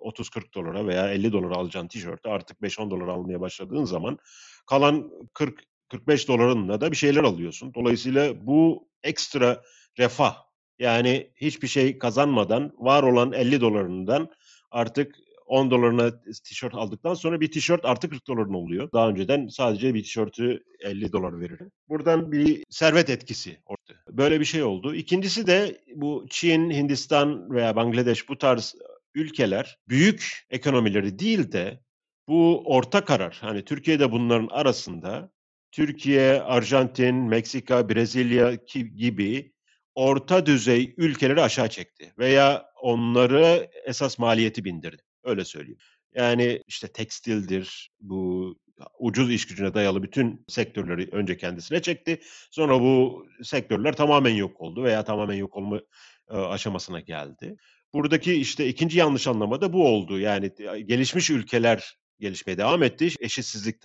30-40 0.00 0.54
dolara 0.54 0.86
veya 0.86 1.12
50 1.12 1.32
dolara 1.32 1.54
alacağın 1.54 1.88
tişörtü 1.88 2.28
artık 2.28 2.60
5-10 2.60 2.90
dolara 2.90 3.12
almaya 3.12 3.40
başladığın 3.40 3.84
zaman 3.84 4.18
kalan 4.66 5.10
40 5.34 5.64
45 5.88 6.28
dolarınla 6.28 6.80
da 6.80 6.90
bir 6.90 6.96
şeyler 6.96 7.24
alıyorsun. 7.24 7.74
Dolayısıyla 7.74 8.46
bu 8.46 8.88
ekstra 9.02 9.62
refah 9.98 10.36
yani 10.78 11.30
hiçbir 11.36 11.68
şey 11.68 11.98
kazanmadan 11.98 12.72
var 12.78 13.02
olan 13.02 13.32
50 13.32 13.60
dolarından 13.60 14.30
artık 14.70 15.16
10 15.46 15.70
dolarına 15.70 16.22
tişört 16.44 16.74
aldıktan 16.74 17.14
sonra 17.14 17.40
bir 17.40 17.50
tişört 17.50 17.84
artı 17.84 18.10
40 18.10 18.26
doların 18.26 18.54
oluyor. 18.54 18.88
Daha 18.92 19.08
önceden 19.08 19.48
sadece 19.48 19.94
bir 19.94 20.02
tişörtü 20.02 20.64
50 20.80 21.12
dolar 21.12 21.40
verir. 21.40 21.60
Buradan 21.88 22.32
bir 22.32 22.64
servet 22.70 23.10
etkisi 23.10 23.58
ortaya. 23.66 23.98
Böyle 24.10 24.40
bir 24.40 24.44
şey 24.44 24.62
oldu. 24.62 24.94
İkincisi 24.94 25.46
de 25.46 25.80
bu 25.94 26.26
Çin, 26.30 26.70
Hindistan 26.70 27.50
veya 27.50 27.76
Bangladeş 27.76 28.28
bu 28.28 28.38
tarz 28.38 28.74
ülkeler 29.14 29.78
büyük 29.88 30.46
ekonomileri 30.50 31.18
değil 31.18 31.52
de 31.52 31.80
bu 32.28 32.62
orta 32.64 33.04
karar 33.04 33.38
hani 33.40 33.64
Türkiye'de 33.64 34.12
bunların 34.12 34.48
arasında 34.50 35.30
Türkiye, 35.72 36.42
Arjantin, 36.42 37.14
Meksika, 37.14 37.88
Brezilya 37.88 38.54
gibi 38.96 39.52
orta 39.94 40.46
düzey 40.46 40.94
ülkeleri 40.96 41.42
aşağı 41.42 41.68
çekti 41.68 42.12
veya 42.18 42.66
onları 42.82 43.70
esas 43.86 44.18
maliyeti 44.18 44.64
bindirdi. 44.64 45.02
Öyle 45.24 45.44
söyleyeyim. 45.44 45.78
Yani 46.14 46.62
işte 46.66 46.88
tekstildir, 46.88 47.90
bu 48.00 48.54
ucuz 48.98 49.30
iş 49.32 49.46
gücüne 49.46 49.74
dayalı 49.74 50.02
bütün 50.02 50.44
sektörleri 50.48 51.08
önce 51.12 51.36
kendisine 51.36 51.82
çekti. 51.82 52.20
Sonra 52.50 52.80
bu 52.80 53.26
sektörler 53.42 53.96
tamamen 53.96 54.34
yok 54.34 54.60
oldu 54.60 54.84
veya 54.84 55.04
tamamen 55.04 55.34
yok 55.34 55.56
olma 55.56 55.80
aşamasına 56.28 57.00
geldi. 57.00 57.56
Buradaki 57.94 58.34
işte 58.34 58.68
ikinci 58.68 58.98
yanlış 58.98 59.26
anlama 59.26 59.60
da 59.60 59.72
bu 59.72 59.88
oldu. 59.88 60.18
Yani 60.18 60.50
gelişmiş 60.86 61.30
ülkeler 61.30 61.94
gelişmeye 62.20 62.58
devam 62.58 62.82
etti. 62.82 63.08
Eşitsizlik 63.20 63.76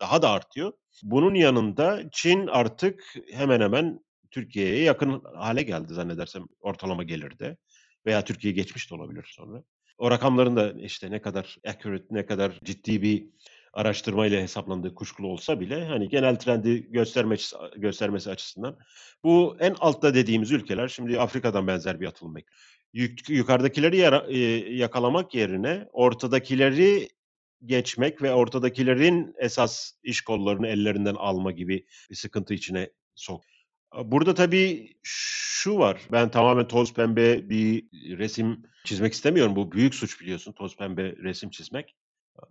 daha 0.00 0.22
da 0.22 0.30
artıyor. 0.30 0.72
Bunun 1.02 1.34
yanında 1.34 2.02
Çin 2.12 2.46
artık 2.46 3.14
hemen 3.32 3.60
hemen 3.60 4.00
Türkiye'ye 4.30 4.82
yakın 4.82 5.22
hale 5.36 5.62
geldi 5.62 5.94
zannedersem 5.94 6.44
ortalama 6.60 7.02
gelirde. 7.02 7.56
Veya 8.06 8.24
Türkiye 8.24 8.52
geçmiş 8.52 8.90
de 8.90 8.94
olabilir 8.94 9.26
sonra. 9.36 9.62
O 9.98 10.10
rakamların 10.10 10.56
da 10.56 10.72
işte 10.72 11.10
ne 11.10 11.20
kadar 11.20 11.56
accurate, 11.66 12.04
ne 12.10 12.26
kadar 12.26 12.60
ciddi 12.64 13.02
bir 13.02 13.26
araştırmayla 13.72 14.42
hesaplandığı 14.42 14.94
kuşkulu 14.94 15.26
olsa 15.26 15.60
bile 15.60 15.84
hani 15.84 16.08
genel 16.08 16.36
trendi 16.36 16.90
gösterme, 16.90 17.36
göstermesi 17.76 18.30
açısından 18.30 18.78
bu 19.24 19.56
en 19.60 19.74
altta 19.80 20.14
dediğimiz 20.14 20.52
ülkeler 20.52 20.88
şimdi 20.88 21.20
Afrika'dan 21.20 21.66
benzer 21.66 22.00
bir 22.00 22.06
atılım 22.06 22.34
bekliyor. 22.34 22.58
Yuk, 22.92 23.30
yukarıdakileri 23.30 23.96
yara, 23.96 24.26
e, 24.28 24.38
yakalamak 24.74 25.34
yerine 25.34 25.88
ortadakileri 25.92 27.08
geçmek 27.64 28.22
ve 28.22 28.32
ortadakilerin 28.32 29.34
esas 29.38 29.92
iş 30.02 30.20
kollarını 30.20 30.68
ellerinden 30.68 31.14
alma 31.14 31.52
gibi 31.52 31.86
bir 32.10 32.16
sıkıntı 32.16 32.54
içine 32.54 32.90
sok. 33.14 33.44
Burada 34.04 34.34
tabii 34.34 34.92
şu 35.02 35.78
var. 35.78 36.00
Ben 36.12 36.30
tamamen 36.30 36.68
toz 36.68 36.94
pembe 36.94 37.50
bir 37.50 37.84
resim 38.18 38.62
çizmek 38.84 39.12
istemiyorum. 39.12 39.56
Bu 39.56 39.72
büyük 39.72 39.94
suç 39.94 40.20
biliyorsun 40.20 40.52
toz 40.52 40.76
pembe 40.76 41.16
resim 41.16 41.50
çizmek. 41.50 41.96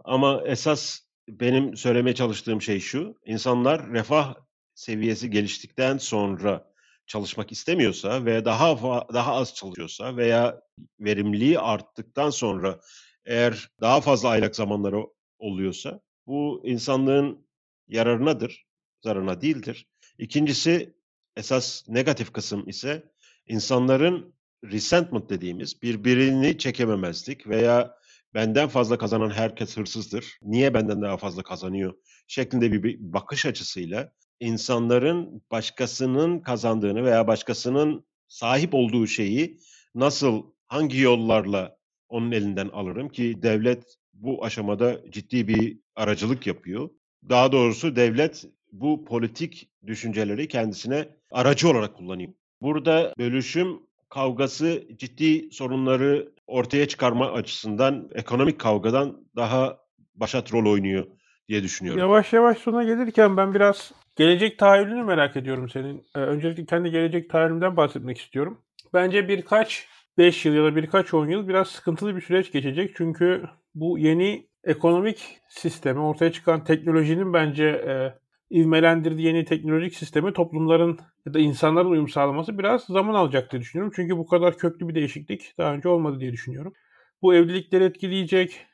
Ama 0.03 0.41
esas 0.45 0.99
benim 1.27 1.77
söylemeye 1.77 2.15
çalıştığım 2.15 2.61
şey 2.61 2.79
şu. 2.79 3.15
İnsanlar 3.25 3.91
refah 3.91 4.35
seviyesi 4.75 5.29
geliştikten 5.29 5.97
sonra 5.97 6.73
çalışmak 7.07 7.51
istemiyorsa 7.51 8.25
ve 8.25 8.45
daha 8.45 8.81
daha 9.13 9.33
az 9.33 9.55
çalışıyorsa 9.55 10.17
veya 10.17 10.61
verimliliği 10.99 11.59
arttıktan 11.59 12.29
sonra 12.29 12.79
eğer 13.25 13.69
daha 13.81 14.01
fazla 14.01 14.29
aylak 14.29 14.55
zamanları 14.55 15.07
oluyorsa 15.39 15.99
bu 16.27 16.61
insanlığın 16.65 17.47
yararınadır, 17.87 18.65
zararına 19.03 19.41
değildir. 19.41 19.87
İkincisi 20.17 20.93
esas 21.37 21.89
negatif 21.89 22.33
kısım 22.33 22.69
ise 22.69 23.03
insanların 23.47 24.33
resentment 24.63 25.29
dediğimiz 25.29 25.81
birbirini 25.81 26.57
çekememezlik 26.57 27.47
veya 27.47 27.95
benden 28.33 28.67
fazla 28.67 28.97
kazanan 28.97 29.29
herkes 29.29 29.77
hırsızdır. 29.77 30.37
Niye 30.41 30.73
benden 30.73 31.01
daha 31.01 31.17
fazla 31.17 31.43
kazanıyor? 31.43 31.93
şeklinde 32.27 32.83
bir 32.83 32.97
bakış 32.99 33.45
açısıyla 33.45 34.13
insanların 34.39 35.43
başkasının 35.51 36.39
kazandığını 36.39 37.03
veya 37.03 37.27
başkasının 37.27 38.05
sahip 38.27 38.73
olduğu 38.73 39.07
şeyi 39.07 39.59
nasıl 39.95 40.43
hangi 40.67 40.99
yollarla 40.99 41.77
onun 42.09 42.31
elinden 42.31 42.67
alırım 42.67 43.09
ki 43.09 43.35
devlet 43.41 43.83
bu 44.13 44.45
aşamada 44.45 45.01
ciddi 45.11 45.47
bir 45.47 45.79
aracılık 45.95 46.47
yapıyor. 46.47 46.89
Daha 47.29 47.51
doğrusu 47.51 47.95
devlet 47.95 48.45
bu 48.73 49.05
politik 49.05 49.69
düşünceleri 49.87 50.47
kendisine 50.47 51.05
aracı 51.31 51.69
olarak 51.69 51.95
kullanıyor. 51.95 52.33
Burada 52.61 53.13
bölüşüm 53.19 53.79
kavgası 54.09 54.83
ciddi 54.97 55.51
sorunları 55.51 56.31
ortaya 56.47 56.87
çıkarma 56.87 57.31
açısından 57.31 58.09
ekonomik 58.15 58.59
kavgadan 58.59 59.27
daha 59.35 59.77
başat 60.15 60.53
rol 60.53 60.71
oynuyor 60.71 61.05
diye 61.47 61.63
düşünüyorum. 61.63 61.99
Yavaş 61.99 62.33
yavaş 62.33 62.57
sona 62.57 62.83
gelirken 62.83 63.37
ben 63.37 63.53
biraz 63.53 63.91
gelecek 64.15 64.59
tahayyülünü 64.59 65.03
merak 65.03 65.37
ediyorum 65.37 65.69
senin. 65.69 66.03
Ee, 66.15 66.19
öncelikle 66.19 66.65
kendi 66.65 66.91
gelecek 66.91 67.29
tahayyülümden 67.29 67.77
bahsetmek 67.77 68.17
istiyorum. 68.17 68.61
Bence 68.93 69.27
birkaç 69.27 69.87
5 70.17 70.45
yıl 70.45 70.53
ya 70.53 70.63
da 70.63 70.75
birkaç 70.75 71.13
10 71.13 71.27
yıl 71.27 71.47
biraz 71.47 71.67
sıkıntılı 71.67 72.15
bir 72.15 72.21
süreç 72.21 72.51
geçecek. 72.51 72.95
Çünkü 72.95 73.43
bu 73.75 73.99
yeni 73.99 74.47
ekonomik 74.63 75.39
sistemi, 75.49 75.99
ortaya 75.99 76.31
çıkan 76.31 76.63
teknolojinin 76.63 77.33
bence 77.33 77.65
e, 77.65 78.22
ivmelendirdiği 78.53 79.27
yeni 79.27 79.45
teknolojik 79.45 79.95
sistemi 79.95 80.33
toplumların 80.33 80.99
ya 81.25 81.33
da 81.33 81.39
insanların 81.39 81.89
uyum 81.89 82.07
sağlaması 82.07 82.57
biraz 82.57 82.83
zaman 82.83 83.13
alacak 83.13 83.51
diye 83.51 83.61
düşünüyorum. 83.61 83.93
Çünkü 83.95 84.17
bu 84.17 84.27
kadar 84.27 84.57
köklü 84.57 84.87
bir 84.87 84.95
değişiklik 84.95 85.53
daha 85.57 85.73
önce 85.73 85.89
olmadı 85.89 86.19
diye 86.19 86.31
düşünüyorum. 86.31 86.73
Bu 87.21 87.33
evlilikleri 87.35 87.83
etkileyecek, 87.83 88.65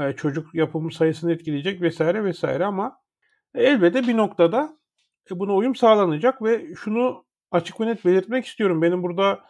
e, 0.00 0.12
çocuk 0.12 0.54
yapımı 0.54 0.92
sayısını 0.92 1.32
etkileyecek 1.32 1.82
vesaire 1.82 2.24
vesaire 2.24 2.64
ama 2.64 2.98
elbette 3.54 4.02
bir 4.08 4.16
noktada 4.16 4.76
e, 5.30 5.38
buna 5.38 5.54
uyum 5.54 5.74
sağlanacak 5.74 6.42
ve 6.42 6.66
şunu 6.74 7.24
açık 7.50 7.80
ve 7.80 7.86
net 7.86 8.04
belirtmek 8.04 8.46
istiyorum. 8.46 8.82
Benim 8.82 9.02
burada 9.02 9.40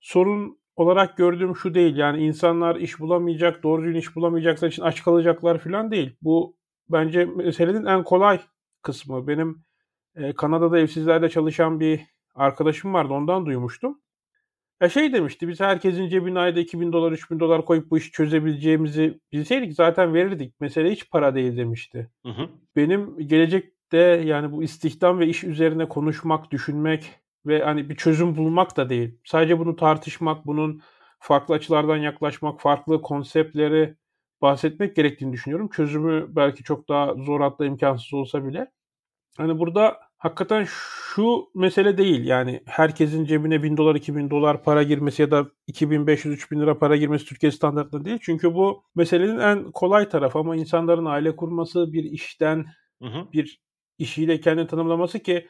sorun 0.00 0.58
olarak 0.76 1.16
gördüğüm 1.16 1.56
şu 1.56 1.74
değil. 1.74 1.96
Yani 1.96 2.26
insanlar 2.26 2.76
iş 2.76 3.00
bulamayacak, 3.00 3.62
doğru 3.62 3.82
düzgün 3.84 3.98
iş 3.98 4.16
bulamayacaklar 4.16 4.68
için 4.68 4.82
aç 4.82 5.02
kalacaklar 5.02 5.58
falan 5.58 5.90
değil. 5.90 6.16
Bu 6.22 6.56
bence 6.88 7.24
meselenin 7.24 7.84
en 7.84 8.04
kolay 8.04 8.40
kısmı. 8.86 9.26
Benim 9.28 9.64
e, 10.14 10.32
Kanada'da 10.32 10.78
evsizlerde 10.78 11.28
çalışan 11.28 11.80
bir 11.80 12.00
arkadaşım 12.34 12.94
vardı. 12.94 13.12
Ondan 13.12 13.46
duymuştum. 13.46 14.00
Ya 14.80 14.88
şey 14.88 15.12
demişti 15.12 15.48
biz 15.48 15.60
herkesin 15.60 16.08
cebine 16.08 16.38
ayda 16.38 16.60
2000 16.60 16.92
dolar 16.92 17.12
3000 17.12 17.40
dolar 17.40 17.64
koyup 17.64 17.90
bu 17.90 17.98
işi 17.98 18.10
çözebileceğimizi 18.10 19.20
bilseydik 19.32 19.74
zaten 19.74 20.14
verirdik. 20.14 20.60
Mesele 20.60 20.90
hiç 20.90 21.10
para 21.10 21.34
değil 21.34 21.56
demişti. 21.56 22.10
Hı 22.26 22.32
hı. 22.32 22.48
Benim 22.76 23.18
gelecekte 23.18 23.98
yani 24.24 24.52
bu 24.52 24.62
istihdam 24.62 25.18
ve 25.18 25.26
iş 25.26 25.44
üzerine 25.44 25.88
konuşmak, 25.88 26.50
düşünmek 26.50 27.10
ve 27.46 27.62
hani 27.62 27.88
bir 27.88 27.96
çözüm 27.96 28.36
bulmak 28.36 28.76
da 28.76 28.88
değil. 28.88 29.18
Sadece 29.24 29.58
bunu 29.58 29.76
tartışmak, 29.76 30.46
bunun 30.46 30.82
farklı 31.20 31.54
açılardan 31.54 31.96
yaklaşmak, 31.96 32.60
farklı 32.60 33.02
konseptleri 33.02 33.94
bahsetmek 34.42 34.96
gerektiğini 34.96 35.32
düşünüyorum. 35.32 35.68
Çözümü 35.68 36.26
belki 36.28 36.64
çok 36.64 36.88
daha 36.88 37.14
zor 37.14 37.40
hatta 37.40 37.64
imkansız 37.64 38.14
olsa 38.14 38.46
bile. 38.46 38.70
Hani 39.36 39.58
burada 39.58 39.98
hakikaten 40.18 40.66
şu 40.68 41.48
mesele 41.54 41.98
değil. 41.98 42.24
Yani 42.24 42.62
herkesin 42.66 43.24
cebine 43.24 43.62
1000 43.62 43.76
dolar, 43.76 43.94
2000 43.94 44.30
dolar 44.30 44.62
para 44.62 44.82
girmesi 44.82 45.22
ya 45.22 45.30
da 45.30 45.46
2500, 45.66 46.34
3000 46.34 46.60
lira 46.60 46.78
para 46.78 46.96
girmesi 46.96 47.24
Türkiye 47.24 47.52
standartında 47.52 48.04
değil. 48.04 48.18
Çünkü 48.22 48.54
bu 48.54 48.82
meselenin 48.94 49.38
en 49.38 49.72
kolay 49.72 50.08
tarafı 50.08 50.38
ama 50.38 50.56
insanların 50.56 51.04
aile 51.04 51.36
kurması, 51.36 51.92
bir 51.92 52.04
işten, 52.04 52.66
hı 53.02 53.08
hı. 53.08 53.32
bir 53.32 53.60
işiyle 53.98 54.40
kendini 54.40 54.66
tanımlaması 54.66 55.18
ki 55.18 55.48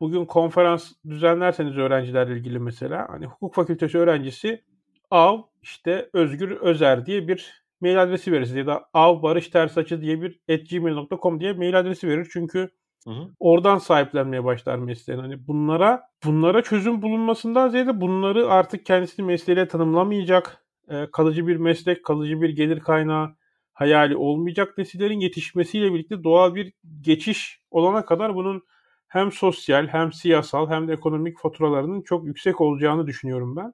bugün 0.00 0.24
konferans 0.24 0.92
düzenlerseniz 1.08 1.76
öğrencilerle 1.76 2.34
ilgili 2.34 2.58
mesela 2.58 3.06
hani 3.10 3.26
hukuk 3.26 3.54
fakültesi 3.54 3.98
öğrencisi 3.98 4.64
Av 5.10 5.38
işte 5.62 6.10
Özgür 6.12 6.50
Özer 6.50 7.06
diye 7.06 7.28
bir 7.28 7.64
mail 7.80 8.02
adresi 8.02 8.32
verir 8.32 8.54
ya 8.54 8.66
da 8.66 8.88
av 8.94 9.22
barış 9.22 9.48
ters 9.48 9.78
açı 9.78 10.00
diye 10.00 10.22
bir 10.22 10.40
gmail.com 10.70 11.40
diye 11.40 11.52
mail 11.52 11.78
adresi 11.78 12.08
verir. 12.08 12.28
Çünkü 12.32 12.70
Hı 13.06 13.10
hı. 13.10 13.28
Oradan 13.40 13.78
sahiplenmeye 13.78 14.44
başlar 14.44 14.76
mesleğini. 14.78 15.22
Hani 15.22 15.46
bunlara 15.48 16.02
bunlara 16.24 16.62
çözüm 16.62 17.02
bulunmasından 17.02 17.68
ziyade 17.68 18.00
bunları 18.00 18.48
artık 18.48 18.86
kendisini 18.86 19.26
mesleğiyle 19.26 19.68
tanımlamayacak, 19.68 20.64
e, 20.88 21.06
kalıcı 21.12 21.46
bir 21.46 21.56
meslek, 21.56 22.04
kalıcı 22.04 22.42
bir 22.42 22.48
gelir 22.50 22.80
kaynağı 22.80 23.36
hayali 23.72 24.16
olmayacak 24.16 24.78
nesillerin 24.78 25.20
yetişmesiyle 25.20 25.92
birlikte 25.94 26.24
doğal 26.24 26.54
bir 26.54 26.72
geçiş 27.00 27.60
olana 27.70 28.04
kadar 28.04 28.34
bunun 28.34 28.62
hem 29.08 29.32
sosyal 29.32 29.86
hem 29.86 30.12
siyasal 30.12 30.68
hem 30.70 30.88
de 30.88 30.92
ekonomik 30.92 31.38
faturalarının 31.38 32.02
çok 32.02 32.26
yüksek 32.26 32.60
olacağını 32.60 33.06
düşünüyorum 33.06 33.56
ben. 33.56 33.72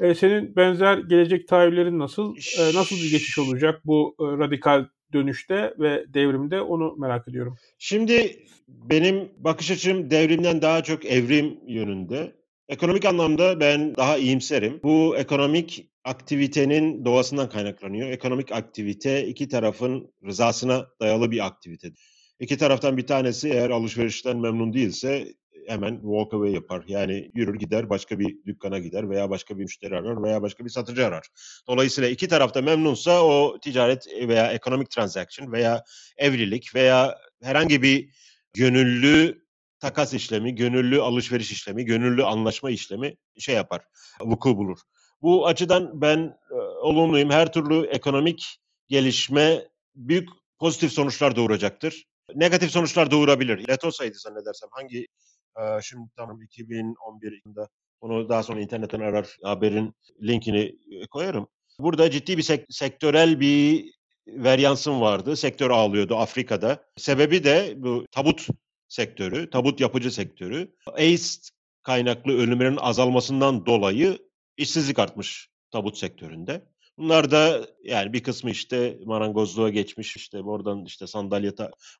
E, 0.00 0.14
senin 0.14 0.56
benzer 0.56 0.98
gelecek 0.98 1.48
tahayyüllerin 1.48 1.98
nasıl? 1.98 2.34
E, 2.60 2.74
nasıl 2.78 2.96
bir 2.96 3.10
geçiş 3.10 3.38
olacak 3.38 3.80
bu 3.84 4.16
e, 4.20 4.24
radikal 4.24 4.86
dönüşte 5.12 5.74
ve 5.78 6.04
devrimde 6.14 6.60
onu 6.60 6.96
merak 6.96 7.28
ediyorum. 7.28 7.56
Şimdi 7.78 8.46
benim 8.68 9.28
bakış 9.38 9.70
açım 9.70 10.10
devrimden 10.10 10.62
daha 10.62 10.82
çok 10.82 11.04
evrim 11.04 11.60
yönünde. 11.66 12.32
Ekonomik 12.68 13.04
anlamda 13.04 13.60
ben 13.60 13.96
daha 13.96 14.16
iyimserim. 14.16 14.80
Bu 14.82 15.16
ekonomik 15.16 15.90
aktivitenin 16.04 17.04
doğasından 17.04 17.48
kaynaklanıyor. 17.48 18.10
Ekonomik 18.10 18.52
aktivite 18.52 19.26
iki 19.26 19.48
tarafın 19.48 20.12
rızasına 20.24 20.86
dayalı 21.00 21.30
bir 21.30 21.46
aktivite. 21.46 21.92
İki 22.40 22.58
taraftan 22.58 22.96
bir 22.96 23.06
tanesi 23.06 23.48
eğer 23.48 23.70
alışverişten 23.70 24.38
memnun 24.38 24.72
değilse 24.72 25.34
hemen 25.68 26.00
walk 26.00 26.34
away 26.34 26.52
yapar. 26.52 26.84
Yani 26.86 27.30
yürür 27.34 27.54
gider 27.54 27.90
başka 27.90 28.18
bir 28.18 28.36
dükkana 28.46 28.78
gider 28.78 29.10
veya 29.10 29.30
başka 29.30 29.58
bir 29.58 29.62
müşteri 29.62 29.96
arar 29.96 30.22
veya 30.22 30.42
başka 30.42 30.64
bir 30.64 30.70
satıcı 30.70 31.06
arar. 31.06 31.26
Dolayısıyla 31.68 32.10
iki 32.10 32.28
tarafta 32.28 32.62
memnunsa 32.62 33.24
o 33.24 33.58
ticaret 33.60 34.06
veya 34.28 34.52
ekonomik 34.52 34.90
transaction 34.90 35.52
veya 35.52 35.84
evlilik 36.16 36.74
veya 36.74 37.18
herhangi 37.42 37.82
bir 37.82 38.08
gönüllü 38.52 39.44
takas 39.80 40.14
işlemi, 40.14 40.54
gönüllü 40.54 41.00
alışveriş 41.00 41.52
işlemi, 41.52 41.84
gönüllü 41.84 42.24
anlaşma 42.24 42.70
işlemi 42.70 43.16
şey 43.38 43.54
yapar, 43.54 43.84
vuku 44.20 44.56
bulur. 44.56 44.78
Bu 45.22 45.46
açıdan 45.46 46.00
ben 46.00 46.38
e, 46.50 46.54
olumluyum. 46.54 47.30
Her 47.30 47.52
türlü 47.52 47.86
ekonomik 47.86 48.60
gelişme 48.88 49.68
büyük 49.94 50.28
pozitif 50.58 50.92
sonuçlar 50.92 51.36
doğuracaktır. 51.36 52.04
Negatif 52.34 52.70
sonuçlar 52.70 53.10
doğurabilir. 53.10 53.68
Letosa'ydı 53.68 54.18
zannedersem. 54.18 54.68
Hangi 54.72 55.06
e, 55.58 55.82
şimdi 55.82 56.08
tamam 56.16 56.42
2011 56.42 57.32
yılında 57.44 57.68
onu 58.00 58.28
daha 58.28 58.42
sonra 58.42 58.60
internetten 58.60 59.00
arar 59.00 59.36
haberin 59.42 59.94
linkini 60.22 60.76
koyarım. 61.10 61.48
Burada 61.80 62.10
ciddi 62.10 62.38
bir 62.38 62.42
sek- 62.42 62.66
sektörel 62.70 63.40
bir 63.40 63.90
veryansım 64.26 65.00
vardı. 65.00 65.36
Sektör 65.36 65.70
ağlıyordu 65.70 66.16
Afrika'da. 66.16 66.84
Sebebi 66.96 67.44
de 67.44 67.74
bu 67.76 68.06
tabut 68.10 68.46
sektörü, 68.88 69.50
tabut 69.50 69.80
yapıcı 69.80 70.10
sektörü. 70.10 70.74
AIDS 70.86 71.50
kaynaklı 71.82 72.32
ölümlerin 72.32 72.76
azalmasından 72.80 73.66
dolayı 73.66 74.18
işsizlik 74.56 74.98
artmış 74.98 75.48
tabut 75.70 75.98
sektöründe. 75.98 76.62
Bunlar 76.98 77.30
da 77.30 77.66
yani 77.84 78.12
bir 78.12 78.22
kısmı 78.22 78.50
işte 78.50 78.98
marangozluğa 79.04 79.68
geçmiş 79.68 80.16
işte 80.16 80.42
oradan 80.42 80.84
işte 80.84 81.06
sandalye 81.06 81.52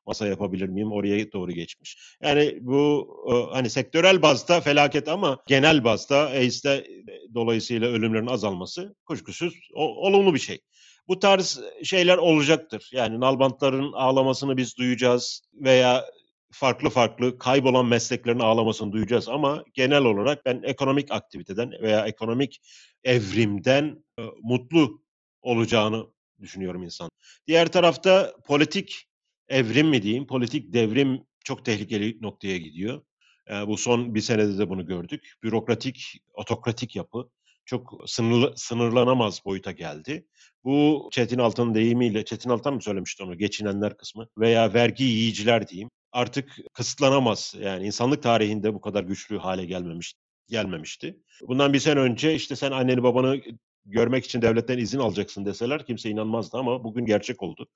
masa 0.05 0.27
yapabilir 0.27 0.69
miyim 0.69 0.91
oraya 0.91 1.31
doğru 1.31 1.51
geçmiş. 1.51 1.97
Yani 2.21 2.57
bu 2.61 3.07
hani 3.53 3.69
sektörel 3.69 4.21
bazda 4.21 4.61
felaket 4.61 5.07
ama 5.07 5.37
genel 5.47 5.83
bazda 5.83 6.17
AIDS'te 6.17 6.87
dolayısıyla 7.33 7.87
ölümlerin 7.87 8.27
azalması 8.27 8.95
kuşkusuz 9.05 9.53
olumlu 9.75 10.33
bir 10.33 10.39
şey. 10.39 10.59
Bu 11.07 11.19
tarz 11.19 11.61
şeyler 11.83 12.17
olacaktır. 12.17 12.89
Yani 12.93 13.19
nalbantların 13.19 13.93
ağlamasını 13.93 14.57
biz 14.57 14.77
duyacağız 14.77 15.41
veya 15.53 16.05
farklı 16.51 16.89
farklı 16.89 17.37
kaybolan 17.37 17.85
mesleklerin 17.85 18.39
ağlamasını 18.39 18.91
duyacağız 18.91 19.29
ama 19.29 19.63
genel 19.73 20.03
olarak 20.03 20.45
ben 20.45 20.61
ekonomik 20.63 21.11
aktiviteden 21.11 21.71
veya 21.81 22.05
ekonomik 22.05 22.61
evrimden 23.03 23.85
e, 23.85 24.08
mutlu 24.43 25.03
olacağını 25.41 26.05
düşünüyorum 26.41 26.83
insan. 26.83 27.09
Diğer 27.47 27.71
tarafta 27.71 28.33
politik 28.45 29.05
evrim 29.47 29.87
mi 29.87 30.03
diyeyim, 30.03 30.27
politik 30.27 30.73
devrim 30.73 31.23
çok 31.43 31.65
tehlikeli 31.65 32.17
noktaya 32.21 32.57
gidiyor. 32.57 33.01
E, 33.49 33.67
bu 33.67 33.77
son 33.77 34.15
bir 34.15 34.21
senede 34.21 34.57
de 34.57 34.69
bunu 34.69 34.85
gördük. 34.85 35.33
Bürokratik, 35.43 36.21
otokratik 36.33 36.95
yapı 36.95 37.29
çok 37.65 38.01
sınırlı, 38.05 38.53
sınırlanamaz 38.55 39.41
boyuta 39.45 39.71
geldi. 39.71 40.27
Bu 40.63 41.09
Çetin 41.11 41.39
Altan'ın 41.39 41.73
deyimiyle, 41.73 42.25
Çetin 42.25 42.49
Altan 42.49 42.73
mı 42.73 42.81
söylemişti 42.81 43.23
onu, 43.23 43.37
geçinenler 43.37 43.97
kısmı 43.97 44.27
veya 44.37 44.73
vergi 44.73 45.03
yiyiciler 45.03 45.67
diyeyim 45.67 45.89
artık 46.11 46.57
kısıtlanamaz. 46.73 47.55
Yani 47.59 47.85
insanlık 47.85 48.23
tarihinde 48.23 48.73
bu 48.73 48.81
kadar 48.81 49.03
güçlü 49.03 49.37
hale 49.37 49.65
gelmemiş 49.65 50.13
gelmemişti. 50.47 51.19
Bundan 51.47 51.73
bir 51.73 51.79
sene 51.79 51.99
önce 51.99 52.35
işte 52.35 52.55
sen 52.55 52.71
anneni 52.71 53.03
babanı 53.03 53.41
görmek 53.85 54.25
için 54.25 54.41
devletten 54.41 54.77
izin 54.77 54.99
alacaksın 54.99 55.45
deseler 55.45 55.85
kimse 55.85 56.09
inanmazdı 56.09 56.57
ama 56.57 56.83
bugün 56.83 57.05
gerçek 57.05 57.43
oldu. 57.43 57.67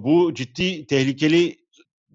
Bu 0.00 0.34
ciddi 0.34 0.86
tehlikeli 0.86 1.56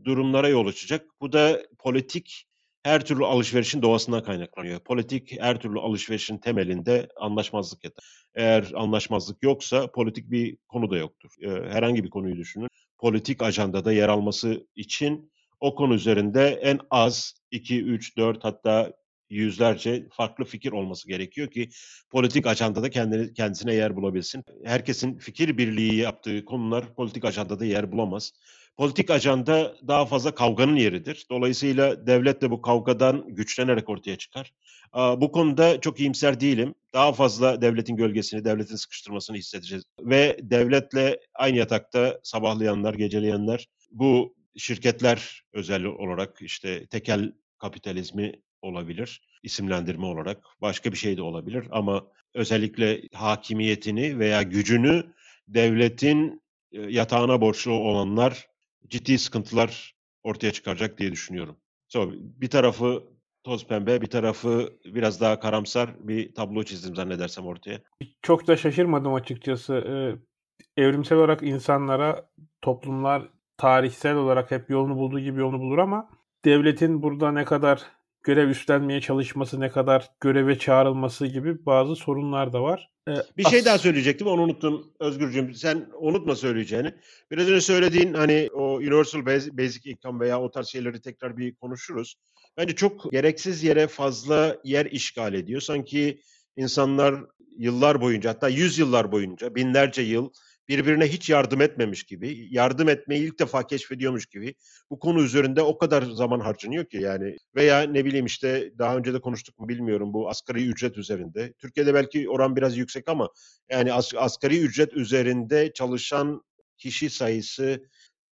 durumlara 0.05 0.49
yol 0.49 0.67
açacak. 0.67 1.05
Bu 1.21 1.33
da 1.33 1.61
politik 1.79 2.47
her 2.83 3.05
türlü 3.05 3.25
alışverişin 3.25 3.81
doğasından 3.81 4.23
kaynaklanıyor. 4.23 4.79
Politik 4.79 5.41
her 5.41 5.59
türlü 5.59 5.79
alışverişin 5.79 6.37
temelinde 6.37 7.09
anlaşmazlık 7.15 7.83
yatar. 7.83 8.05
Eğer 8.35 8.71
anlaşmazlık 8.75 9.43
yoksa 9.43 9.91
politik 9.91 10.31
bir 10.31 10.57
konu 10.67 10.91
da 10.91 10.97
yoktur. 10.97 11.29
Herhangi 11.43 12.03
bir 12.03 12.09
konuyu 12.09 12.37
düşünün. 12.37 12.69
Politik 12.97 13.41
ajandada 13.41 13.93
yer 13.93 14.09
alması 14.09 14.67
için 14.75 15.31
o 15.59 15.75
konu 15.75 15.93
üzerinde 15.93 16.47
en 16.47 16.79
az 16.91 17.33
2, 17.51 17.83
3, 17.83 18.17
4 18.17 18.43
hatta 18.43 18.93
yüzlerce 19.29 20.07
farklı 20.11 20.45
fikir 20.45 20.71
olması 20.71 21.07
gerekiyor 21.07 21.51
ki 21.51 21.69
politik 22.09 22.47
ajandada 22.47 22.89
kendini, 22.89 23.33
kendisine 23.33 23.73
yer 23.73 23.95
bulabilsin. 23.95 24.43
Herkesin 24.63 25.17
fikir 25.17 25.57
birliği 25.57 25.95
yaptığı 25.95 26.45
konular 26.45 26.95
politik 26.95 27.25
ajandada 27.25 27.65
yer 27.65 27.91
bulamaz. 27.91 28.31
Politik 28.77 29.09
ajanda 29.09 29.75
daha 29.87 30.05
fazla 30.05 30.35
kavganın 30.35 30.75
yeridir. 30.75 31.25
Dolayısıyla 31.31 32.07
devlet 32.07 32.41
de 32.41 32.51
bu 32.51 32.61
kavgadan 32.61 33.25
güçlenerek 33.27 33.89
ortaya 33.89 34.15
çıkar. 34.17 34.53
Bu 34.95 35.31
konuda 35.31 35.81
çok 35.81 35.99
iyimser 35.99 36.39
değilim. 36.39 36.75
Daha 36.93 37.13
fazla 37.13 37.61
devletin 37.61 37.95
gölgesini, 37.95 38.45
devletin 38.45 38.75
sıkıştırmasını 38.75 39.37
hissedeceğiz. 39.37 39.83
Ve 39.99 40.37
devletle 40.41 41.19
aynı 41.35 41.57
yatakta 41.57 42.19
sabahlayanlar, 42.23 42.93
geceleyenler 42.93 43.67
bu 43.91 44.35
şirketler 44.57 45.41
özel 45.53 45.83
olarak 45.83 46.41
işte 46.41 46.87
tekel 46.87 47.33
kapitalizmi 47.57 48.33
olabilir 48.61 49.21
isimlendirme 49.43 50.05
olarak 50.05 50.43
başka 50.61 50.91
bir 50.91 50.97
şey 50.97 51.17
de 51.17 51.21
olabilir 51.21 51.67
ama 51.71 52.07
özellikle 52.33 53.01
hakimiyetini 53.13 54.19
veya 54.19 54.43
gücünü 54.43 55.13
devletin 55.47 56.41
e, 56.71 56.81
yatağına 56.81 57.41
borçlu 57.41 57.71
olanlar 57.71 58.47
ciddi 58.87 59.17
sıkıntılar 59.17 59.95
ortaya 60.23 60.51
çıkaracak 60.51 60.97
diye 60.97 61.11
düşünüyorum. 61.11 61.57
So, 61.87 62.11
bir 62.13 62.49
tarafı 62.49 63.03
toz 63.43 63.67
pembe, 63.67 64.01
bir 64.01 64.07
tarafı 64.07 64.73
biraz 64.85 65.21
daha 65.21 65.39
karamsar 65.39 66.07
bir 66.07 66.35
tablo 66.35 66.63
çizdim 66.63 66.95
zannedersem 66.95 67.45
ortaya. 67.45 67.79
Çok 68.21 68.47
da 68.47 68.57
şaşırmadım 68.57 69.13
açıkçası. 69.13 69.73
Ee, 69.73 70.81
evrimsel 70.81 71.17
olarak 71.17 71.43
insanlara 71.43 72.29
toplumlar 72.61 73.29
tarihsel 73.57 74.15
olarak 74.15 74.51
hep 74.51 74.69
yolunu 74.69 74.95
bulduğu 74.95 75.19
gibi 75.19 75.39
yolunu 75.39 75.59
bulur 75.59 75.77
ama 75.77 76.09
devletin 76.45 77.03
burada 77.03 77.31
ne 77.31 77.45
kadar 77.45 77.81
görev 78.27 78.49
üstlenmeye 78.49 79.01
çalışması, 79.01 79.59
ne 79.59 79.69
kadar 79.69 80.09
göreve 80.21 80.59
çağrılması 80.59 81.27
gibi 81.27 81.65
bazı 81.65 81.95
sorunlar 81.95 82.53
da 82.53 82.61
var. 82.61 82.89
Ee, 83.09 83.11
bir 83.37 83.43
şey 83.43 83.65
daha 83.65 83.77
söyleyecektim 83.77 84.27
onu 84.27 84.41
unuttum 84.41 84.93
Özgürcüğüm. 84.99 85.53
Sen 85.53 85.85
unutma 85.99 86.35
söyleyeceğini. 86.35 86.93
Biraz 87.31 87.47
önce 87.47 87.61
söylediğin 87.61 88.13
hani 88.13 88.49
o 88.53 88.73
Universal 88.73 89.25
Basic 89.57 89.91
Income 89.91 90.19
veya 90.19 90.41
o 90.41 90.51
tarz 90.51 90.67
şeyleri 90.67 91.01
tekrar 91.01 91.37
bir 91.37 91.55
konuşuruz. 91.55 92.15
Bence 92.57 92.75
çok 92.75 93.11
gereksiz 93.11 93.63
yere 93.63 93.87
fazla 93.87 94.57
yer 94.63 94.85
işgal 94.85 95.33
ediyor. 95.33 95.61
Sanki 95.61 96.21
insanlar 96.55 97.15
yıllar 97.57 98.01
boyunca 98.01 98.29
hatta 98.29 98.49
yüz 98.49 98.79
yıllar 98.79 99.11
boyunca 99.11 99.55
binlerce 99.55 100.01
yıl 100.01 100.29
birbirine 100.69 101.07
hiç 101.07 101.29
yardım 101.29 101.61
etmemiş 101.61 102.03
gibi, 102.03 102.47
yardım 102.51 102.89
etmeyi 102.89 103.23
ilk 103.23 103.39
defa 103.39 103.67
keşfediyormuş 103.67 104.25
gibi 104.25 104.55
bu 104.89 104.99
konu 104.99 105.23
üzerinde 105.23 105.61
o 105.61 105.77
kadar 105.77 106.01
zaman 106.01 106.39
harcanıyor 106.39 106.85
ki 106.85 106.97
yani 106.97 107.37
veya 107.55 107.81
ne 107.81 108.05
bileyim 108.05 108.25
işte 108.25 108.71
daha 108.77 108.97
önce 108.97 109.13
de 109.13 109.21
konuştuk 109.21 109.59
mu 109.59 109.69
bilmiyorum 109.69 110.13
bu 110.13 110.29
asgari 110.29 110.67
ücret 110.67 110.97
üzerinde. 110.97 111.53
Türkiye'de 111.53 111.93
belki 111.93 112.29
oran 112.29 112.55
biraz 112.55 112.77
yüksek 112.77 113.09
ama 113.09 113.29
yani 113.71 113.93
as, 113.93 114.15
asgari 114.15 114.59
ücret 114.59 114.93
üzerinde 114.93 115.73
çalışan 115.73 116.41
kişi 116.77 117.09
sayısı 117.09 117.83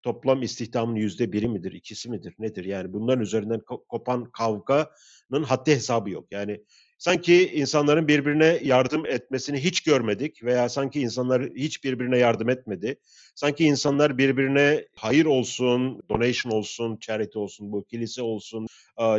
toplam 0.04 0.42
istihdamın 0.42 0.96
yüzde 0.96 1.32
biri 1.32 1.48
midir, 1.48 1.72
ikisi 1.72 2.10
midir, 2.10 2.36
nedir? 2.40 2.66
Yani 2.66 2.94
bunların 2.94 3.22
üzerinden 3.22 3.62
kopan 3.90 4.32
kavganın 4.32 5.44
haddi 5.46 5.72
hesabı 5.72 6.10
yok. 6.10 6.28
Yani 6.32 6.64
sanki 6.98 7.52
insanların 7.54 8.08
birbirine 8.08 8.60
yardım 8.64 9.06
etmesini 9.06 9.64
hiç 9.64 9.82
görmedik 9.82 10.44
veya 10.44 10.70
sanki 10.70 11.02
insanlar 11.02 11.44
hiç 11.56 11.84
birbirine 11.84 12.18
yardım 12.18 12.50
etmedi. 12.50 13.00
Sanki 13.36 13.64
insanlar 13.64 14.18
birbirine 14.18 14.86
hayır 14.96 15.26
olsun, 15.26 16.04
donation 16.10 16.52
olsun, 16.52 16.98
charity 16.98 17.40
olsun, 17.40 17.72
bu 17.72 17.86
kilise 17.86 18.22
olsun, 18.22 18.68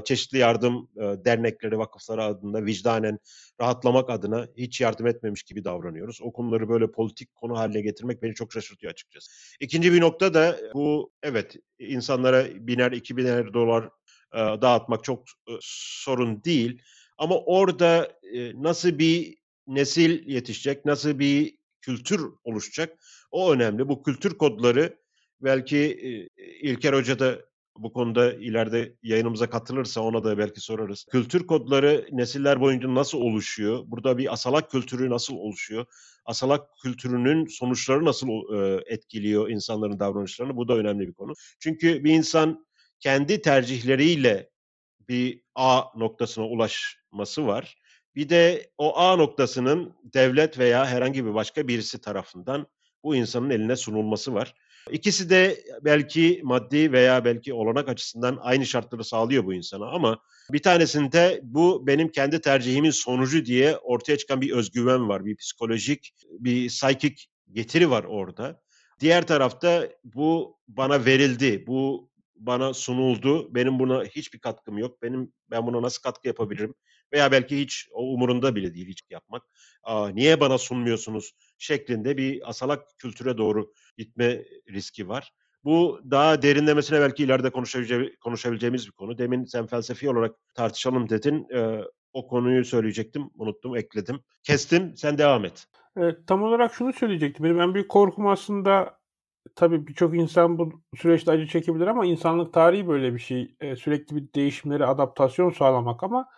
çeşitli 0.04 0.38
yardım 0.38 0.88
dernekleri, 0.96 1.78
vakıfları 1.78 2.24
adında 2.24 2.66
vicdanen 2.66 3.18
rahatlamak 3.60 4.10
adına 4.10 4.46
hiç 4.56 4.80
yardım 4.80 5.06
etmemiş 5.06 5.42
gibi 5.42 5.64
davranıyoruz. 5.64 6.18
O 6.22 6.32
konuları 6.32 6.68
böyle 6.68 6.90
politik 6.90 7.34
konu 7.34 7.58
haline 7.58 7.80
getirmek 7.80 8.22
beni 8.22 8.34
çok 8.34 8.52
şaşırtıyor 8.52 8.92
açıkçası. 8.92 9.30
İkinci 9.60 9.92
bir 9.92 10.00
nokta 10.00 10.34
da 10.34 10.56
bu 10.74 11.12
evet 11.22 11.56
insanlara 11.78 12.46
biner, 12.54 12.92
iki 12.92 13.16
biner 13.16 13.54
dolar 13.54 13.88
dağıtmak 14.34 15.04
çok 15.04 15.24
sorun 15.60 16.44
değil. 16.44 16.82
Ama 17.18 17.38
orada 17.38 18.18
e, 18.34 18.62
nasıl 18.62 18.98
bir 18.98 19.36
nesil 19.66 20.28
yetişecek, 20.28 20.84
nasıl 20.84 21.18
bir 21.18 21.58
kültür 21.80 22.20
oluşacak 22.44 22.98
o 23.30 23.52
önemli. 23.52 23.88
Bu 23.88 24.02
kültür 24.02 24.38
kodları 24.38 24.96
belki 25.40 25.76
e, 25.78 26.42
İlker 26.60 26.92
Hoca 26.92 27.18
da 27.18 27.38
bu 27.78 27.92
konuda 27.92 28.32
ileride 28.32 28.96
yayınımıza 29.02 29.50
katılırsa 29.50 30.00
ona 30.00 30.24
da 30.24 30.38
belki 30.38 30.60
sorarız. 30.60 31.06
Kültür 31.10 31.46
kodları 31.46 32.08
nesiller 32.12 32.60
boyunca 32.60 32.94
nasıl 32.94 33.18
oluşuyor? 33.18 33.82
Burada 33.86 34.18
bir 34.18 34.32
asalak 34.32 34.70
kültürü 34.70 35.10
nasıl 35.10 35.34
oluşuyor? 35.34 35.86
Asalak 36.24 36.68
kültürünün 36.82 37.46
sonuçları 37.46 38.04
nasıl 38.04 38.28
e, 38.28 38.82
etkiliyor 38.86 39.48
insanların 39.48 40.00
davranışlarını? 40.00 40.56
Bu 40.56 40.68
da 40.68 40.76
önemli 40.76 41.08
bir 41.08 41.14
konu. 41.14 41.34
Çünkü 41.60 42.04
bir 42.04 42.12
insan 42.12 42.66
kendi 43.00 43.42
tercihleriyle 43.42 44.50
bir 45.08 45.40
A 45.54 45.82
noktasına 45.96 46.46
ulaşması 46.46 47.46
var. 47.46 47.76
Bir 48.14 48.28
de 48.28 48.70
o 48.78 48.98
A 48.98 49.16
noktasının 49.16 49.94
devlet 50.04 50.58
veya 50.58 50.86
herhangi 50.86 51.26
bir 51.26 51.34
başka 51.34 51.68
birisi 51.68 52.00
tarafından 52.00 52.66
bu 53.04 53.16
insanın 53.16 53.50
eline 53.50 53.76
sunulması 53.76 54.34
var. 54.34 54.54
İkisi 54.90 55.30
de 55.30 55.64
belki 55.84 56.40
maddi 56.44 56.92
veya 56.92 57.24
belki 57.24 57.54
olanak 57.54 57.88
açısından 57.88 58.38
aynı 58.42 58.66
şartları 58.66 59.04
sağlıyor 59.04 59.44
bu 59.44 59.54
insana 59.54 59.86
ama 59.86 60.18
bir 60.52 60.62
tanesinde 60.62 61.40
bu 61.42 61.86
benim 61.86 62.08
kendi 62.08 62.40
tercihimin 62.40 62.90
sonucu 62.90 63.46
diye 63.46 63.76
ortaya 63.76 64.18
çıkan 64.18 64.40
bir 64.40 64.52
özgüven 64.52 65.08
var. 65.08 65.24
Bir 65.24 65.36
psikolojik, 65.36 66.12
bir 66.30 66.68
psikik 66.68 67.28
getiri 67.52 67.90
var 67.90 68.04
orada. 68.04 68.60
Diğer 69.00 69.26
tarafta 69.26 69.88
bu 70.04 70.58
bana 70.68 71.04
verildi, 71.04 71.64
bu 71.66 72.10
bana 72.38 72.74
sunuldu. 72.74 73.54
Benim 73.54 73.78
buna 73.78 74.04
hiçbir 74.04 74.38
katkım 74.38 74.78
yok. 74.78 75.02
Benim 75.02 75.32
ben 75.50 75.66
buna 75.66 75.82
nasıl 75.82 76.02
katkı 76.02 76.28
yapabilirim? 76.28 76.74
Veya 77.12 77.32
belki 77.32 77.60
hiç 77.60 77.88
o 77.92 78.02
umurunda 78.02 78.54
bile 78.56 78.74
değil 78.74 78.88
hiç 78.88 79.02
yapmak. 79.10 79.42
Aa, 79.82 80.08
niye 80.08 80.40
bana 80.40 80.58
sunmuyorsunuz 80.58 81.32
şeklinde 81.58 82.16
bir 82.16 82.50
asalak 82.50 82.98
kültüre 82.98 83.38
doğru 83.38 83.72
gitme 83.98 84.44
riski 84.70 85.08
var. 85.08 85.32
Bu 85.64 86.00
daha 86.10 86.42
derinlemesine 86.42 87.00
belki 87.00 87.24
ileride 87.24 87.50
konuşabilece 87.50 88.16
konuşabileceğimiz 88.20 88.86
bir 88.86 88.92
konu. 88.92 89.18
Demin 89.18 89.44
sen 89.44 89.66
felsefi 89.66 90.10
olarak 90.10 90.34
tartışalım 90.54 91.08
dedin. 91.08 91.46
Ee, 91.54 91.80
o 92.12 92.26
konuyu 92.26 92.64
söyleyecektim. 92.64 93.30
Unuttum, 93.34 93.76
ekledim. 93.76 94.20
Kestim, 94.42 94.96
sen 94.96 95.18
devam 95.18 95.44
et. 95.44 95.66
Evet, 95.96 96.18
tam 96.26 96.42
olarak 96.42 96.74
şunu 96.74 96.92
söyleyecektim. 96.92 97.44
Benim 97.44 97.60
en 97.60 97.74
büyük 97.74 97.88
korkum 97.88 98.26
aslında 98.26 98.95
tabii 99.54 99.86
birçok 99.86 100.16
insan 100.16 100.58
bu 100.58 100.72
süreçte 100.96 101.30
acı 101.30 101.46
çekebilir 101.46 101.86
ama 101.86 102.06
insanlık 102.06 102.52
tarihi 102.52 102.88
böyle 102.88 103.14
bir 103.14 103.18
şey. 103.18 103.56
E, 103.60 103.76
sürekli 103.76 104.16
bir 104.16 104.32
değişimlere 104.34 104.86
adaptasyon 104.86 105.50
sağlamak 105.50 106.02
ama 106.02 106.28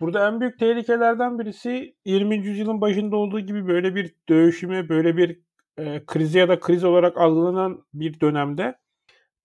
burada 0.00 0.28
en 0.28 0.40
büyük 0.40 0.58
tehlikelerden 0.58 1.38
birisi 1.38 1.94
20. 2.04 2.36
yüzyılın 2.36 2.80
başında 2.80 3.16
olduğu 3.16 3.40
gibi 3.40 3.68
böyle 3.68 3.94
bir 3.94 4.14
dövüşüme, 4.28 4.88
böyle 4.88 5.16
bir 5.16 5.40
e, 5.78 6.06
krize 6.06 6.38
ya 6.38 6.48
da 6.48 6.60
kriz 6.60 6.84
olarak 6.84 7.18
algılanan 7.18 7.84
bir 7.94 8.20
dönemde 8.20 8.78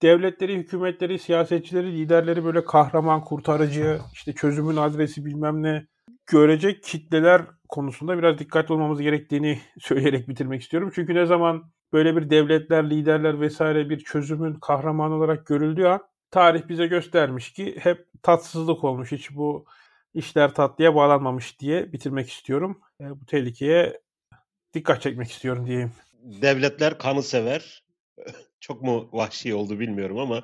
devletleri, 0.02 0.56
hükümetleri, 0.56 1.20
siyasetçileri, 1.20 1.98
liderleri 1.98 2.46
böyle 2.46 2.66
kahraman, 2.66 3.22
kurtarıcı, 3.22 4.00
işte 4.14 4.34
çözümün 4.34 4.76
adresi 4.76 5.26
bilmem 5.26 5.64
ne 5.64 5.88
görecek 6.28 6.84
kitleler 6.84 7.42
konusunda 7.70 8.18
biraz 8.18 8.40
dikkatli 8.40 8.74
olmamız 8.74 9.02
gerektiğini 9.02 9.60
söyleyerek 9.80 10.30
bitirmek 10.30 10.62
istiyorum. 10.62 10.92
Çünkü 10.96 11.16
ne 11.16 11.26
zaman 11.26 11.64
böyle 11.96 12.16
bir 12.16 12.30
devletler, 12.30 12.90
liderler 12.90 13.42
vesaire 13.42 13.90
bir 13.90 14.00
çözümün 14.00 14.54
kahramanı 14.54 15.16
olarak 15.16 15.48
görüldüğü 15.48 15.86
an 15.86 16.02
tarih 16.32 16.68
bize 16.70 16.88
göstermiş 16.88 17.54
ki 17.54 17.76
hep 17.80 18.08
tatsızlık 18.24 18.84
olmuş. 18.84 19.12
Hiç 19.12 19.36
bu 19.36 19.66
işler 20.14 20.54
tatlıya 20.54 20.96
bağlanmamış 20.96 21.60
diye 21.60 21.94
bitirmek 21.94 22.30
istiyorum. 22.30 22.82
E, 23.02 23.10
bu 23.10 23.26
tehlikeye 23.26 24.02
dikkat 24.74 25.02
çekmek 25.02 25.32
istiyorum 25.32 25.68
diyeyim. 25.68 25.92
Devletler 26.24 26.98
kanı 26.98 27.24
sever. 27.24 27.84
Çok 28.60 28.82
mu 28.82 29.10
vahşi 29.12 29.56
oldu 29.56 29.80
bilmiyorum 29.80 30.20
ama 30.20 30.44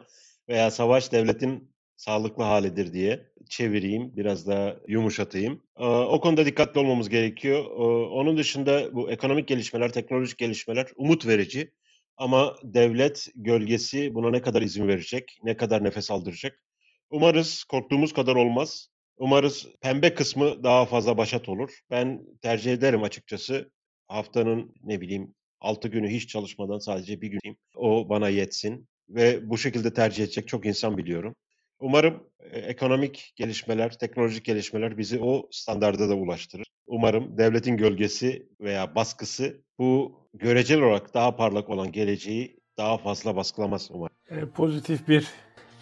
veya 0.49 0.71
savaş 0.71 1.11
devletin 1.11 1.71
sağlıklı 2.01 2.43
halidir 2.43 2.93
diye 2.93 3.27
çevireyim, 3.49 4.17
biraz 4.17 4.47
daha 4.47 4.75
yumuşatayım. 4.87 5.63
O 6.09 6.21
konuda 6.21 6.45
dikkatli 6.45 6.79
olmamız 6.79 7.09
gerekiyor. 7.09 7.65
Onun 8.11 8.37
dışında 8.37 8.95
bu 8.95 9.11
ekonomik 9.11 9.47
gelişmeler, 9.47 9.93
teknolojik 9.93 10.37
gelişmeler 10.37 10.87
umut 10.95 11.27
verici. 11.27 11.71
Ama 12.17 12.55
devlet 12.63 13.27
gölgesi 13.35 14.15
buna 14.15 14.29
ne 14.29 14.41
kadar 14.41 14.61
izin 14.61 14.87
verecek, 14.87 15.39
ne 15.43 15.57
kadar 15.57 15.83
nefes 15.83 16.11
aldıracak? 16.11 16.63
Umarız 17.09 17.63
korktuğumuz 17.63 18.13
kadar 18.13 18.35
olmaz. 18.35 18.87
Umarız 19.17 19.67
pembe 19.81 20.13
kısmı 20.13 20.63
daha 20.63 20.85
fazla 20.85 21.17
başat 21.17 21.49
olur. 21.49 21.79
Ben 21.91 22.21
tercih 22.41 22.73
ederim 22.73 23.03
açıkçası 23.03 23.71
haftanın 24.07 24.75
ne 24.83 25.01
bileyim 25.01 25.35
6 25.59 25.87
günü 25.87 26.09
hiç 26.09 26.29
çalışmadan 26.29 26.79
sadece 26.79 27.21
bir 27.21 27.27
güneyim. 27.27 27.57
O 27.75 28.09
bana 28.09 28.29
yetsin 28.29 28.87
ve 29.09 29.49
bu 29.49 29.57
şekilde 29.57 29.93
tercih 29.93 30.23
edecek 30.23 30.47
çok 30.47 30.65
insan 30.65 30.97
biliyorum. 30.97 31.35
Umarım 31.81 32.23
e, 32.39 32.59
ekonomik 32.59 33.33
gelişmeler, 33.35 33.97
teknolojik 33.97 34.45
gelişmeler 34.45 34.97
bizi 34.97 35.19
o 35.19 35.47
standarda 35.51 36.09
da 36.09 36.15
ulaştırır. 36.15 36.65
Umarım 36.87 37.37
devletin 37.37 37.77
gölgesi 37.77 38.47
veya 38.61 38.95
baskısı 38.95 39.61
bu 39.79 40.21
görecel 40.33 40.81
olarak 40.81 41.13
daha 41.13 41.35
parlak 41.35 41.69
olan 41.69 41.91
geleceği 41.91 42.59
daha 42.77 42.97
fazla 42.97 43.35
baskılamaz 43.35 43.89
umarım. 43.93 44.15
E, 44.29 44.45
pozitif 44.45 45.07
bir, 45.07 45.27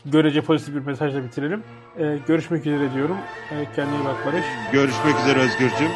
görece 0.05 0.41
pozitif 0.41 0.75
bir 0.75 0.79
mesajla 0.79 1.23
bitirelim. 1.23 1.63
E, 1.99 2.17
görüşmek 2.27 2.65
üzere 2.65 2.93
diyorum. 2.93 3.17
E, 3.51 3.75
kendine 3.75 3.97
iyi 3.97 4.05
bak 4.05 4.25
Barış. 4.25 4.45
Görüşmek 4.73 5.19
üzere 5.19 5.39
Özgürcüğüm. 5.39 5.91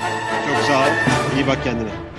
Çok 0.47 0.57
sağ 0.57 0.81
ol. 0.81 0.91
İyi 1.35 1.47
bak 1.47 1.63
kendine. 1.63 2.12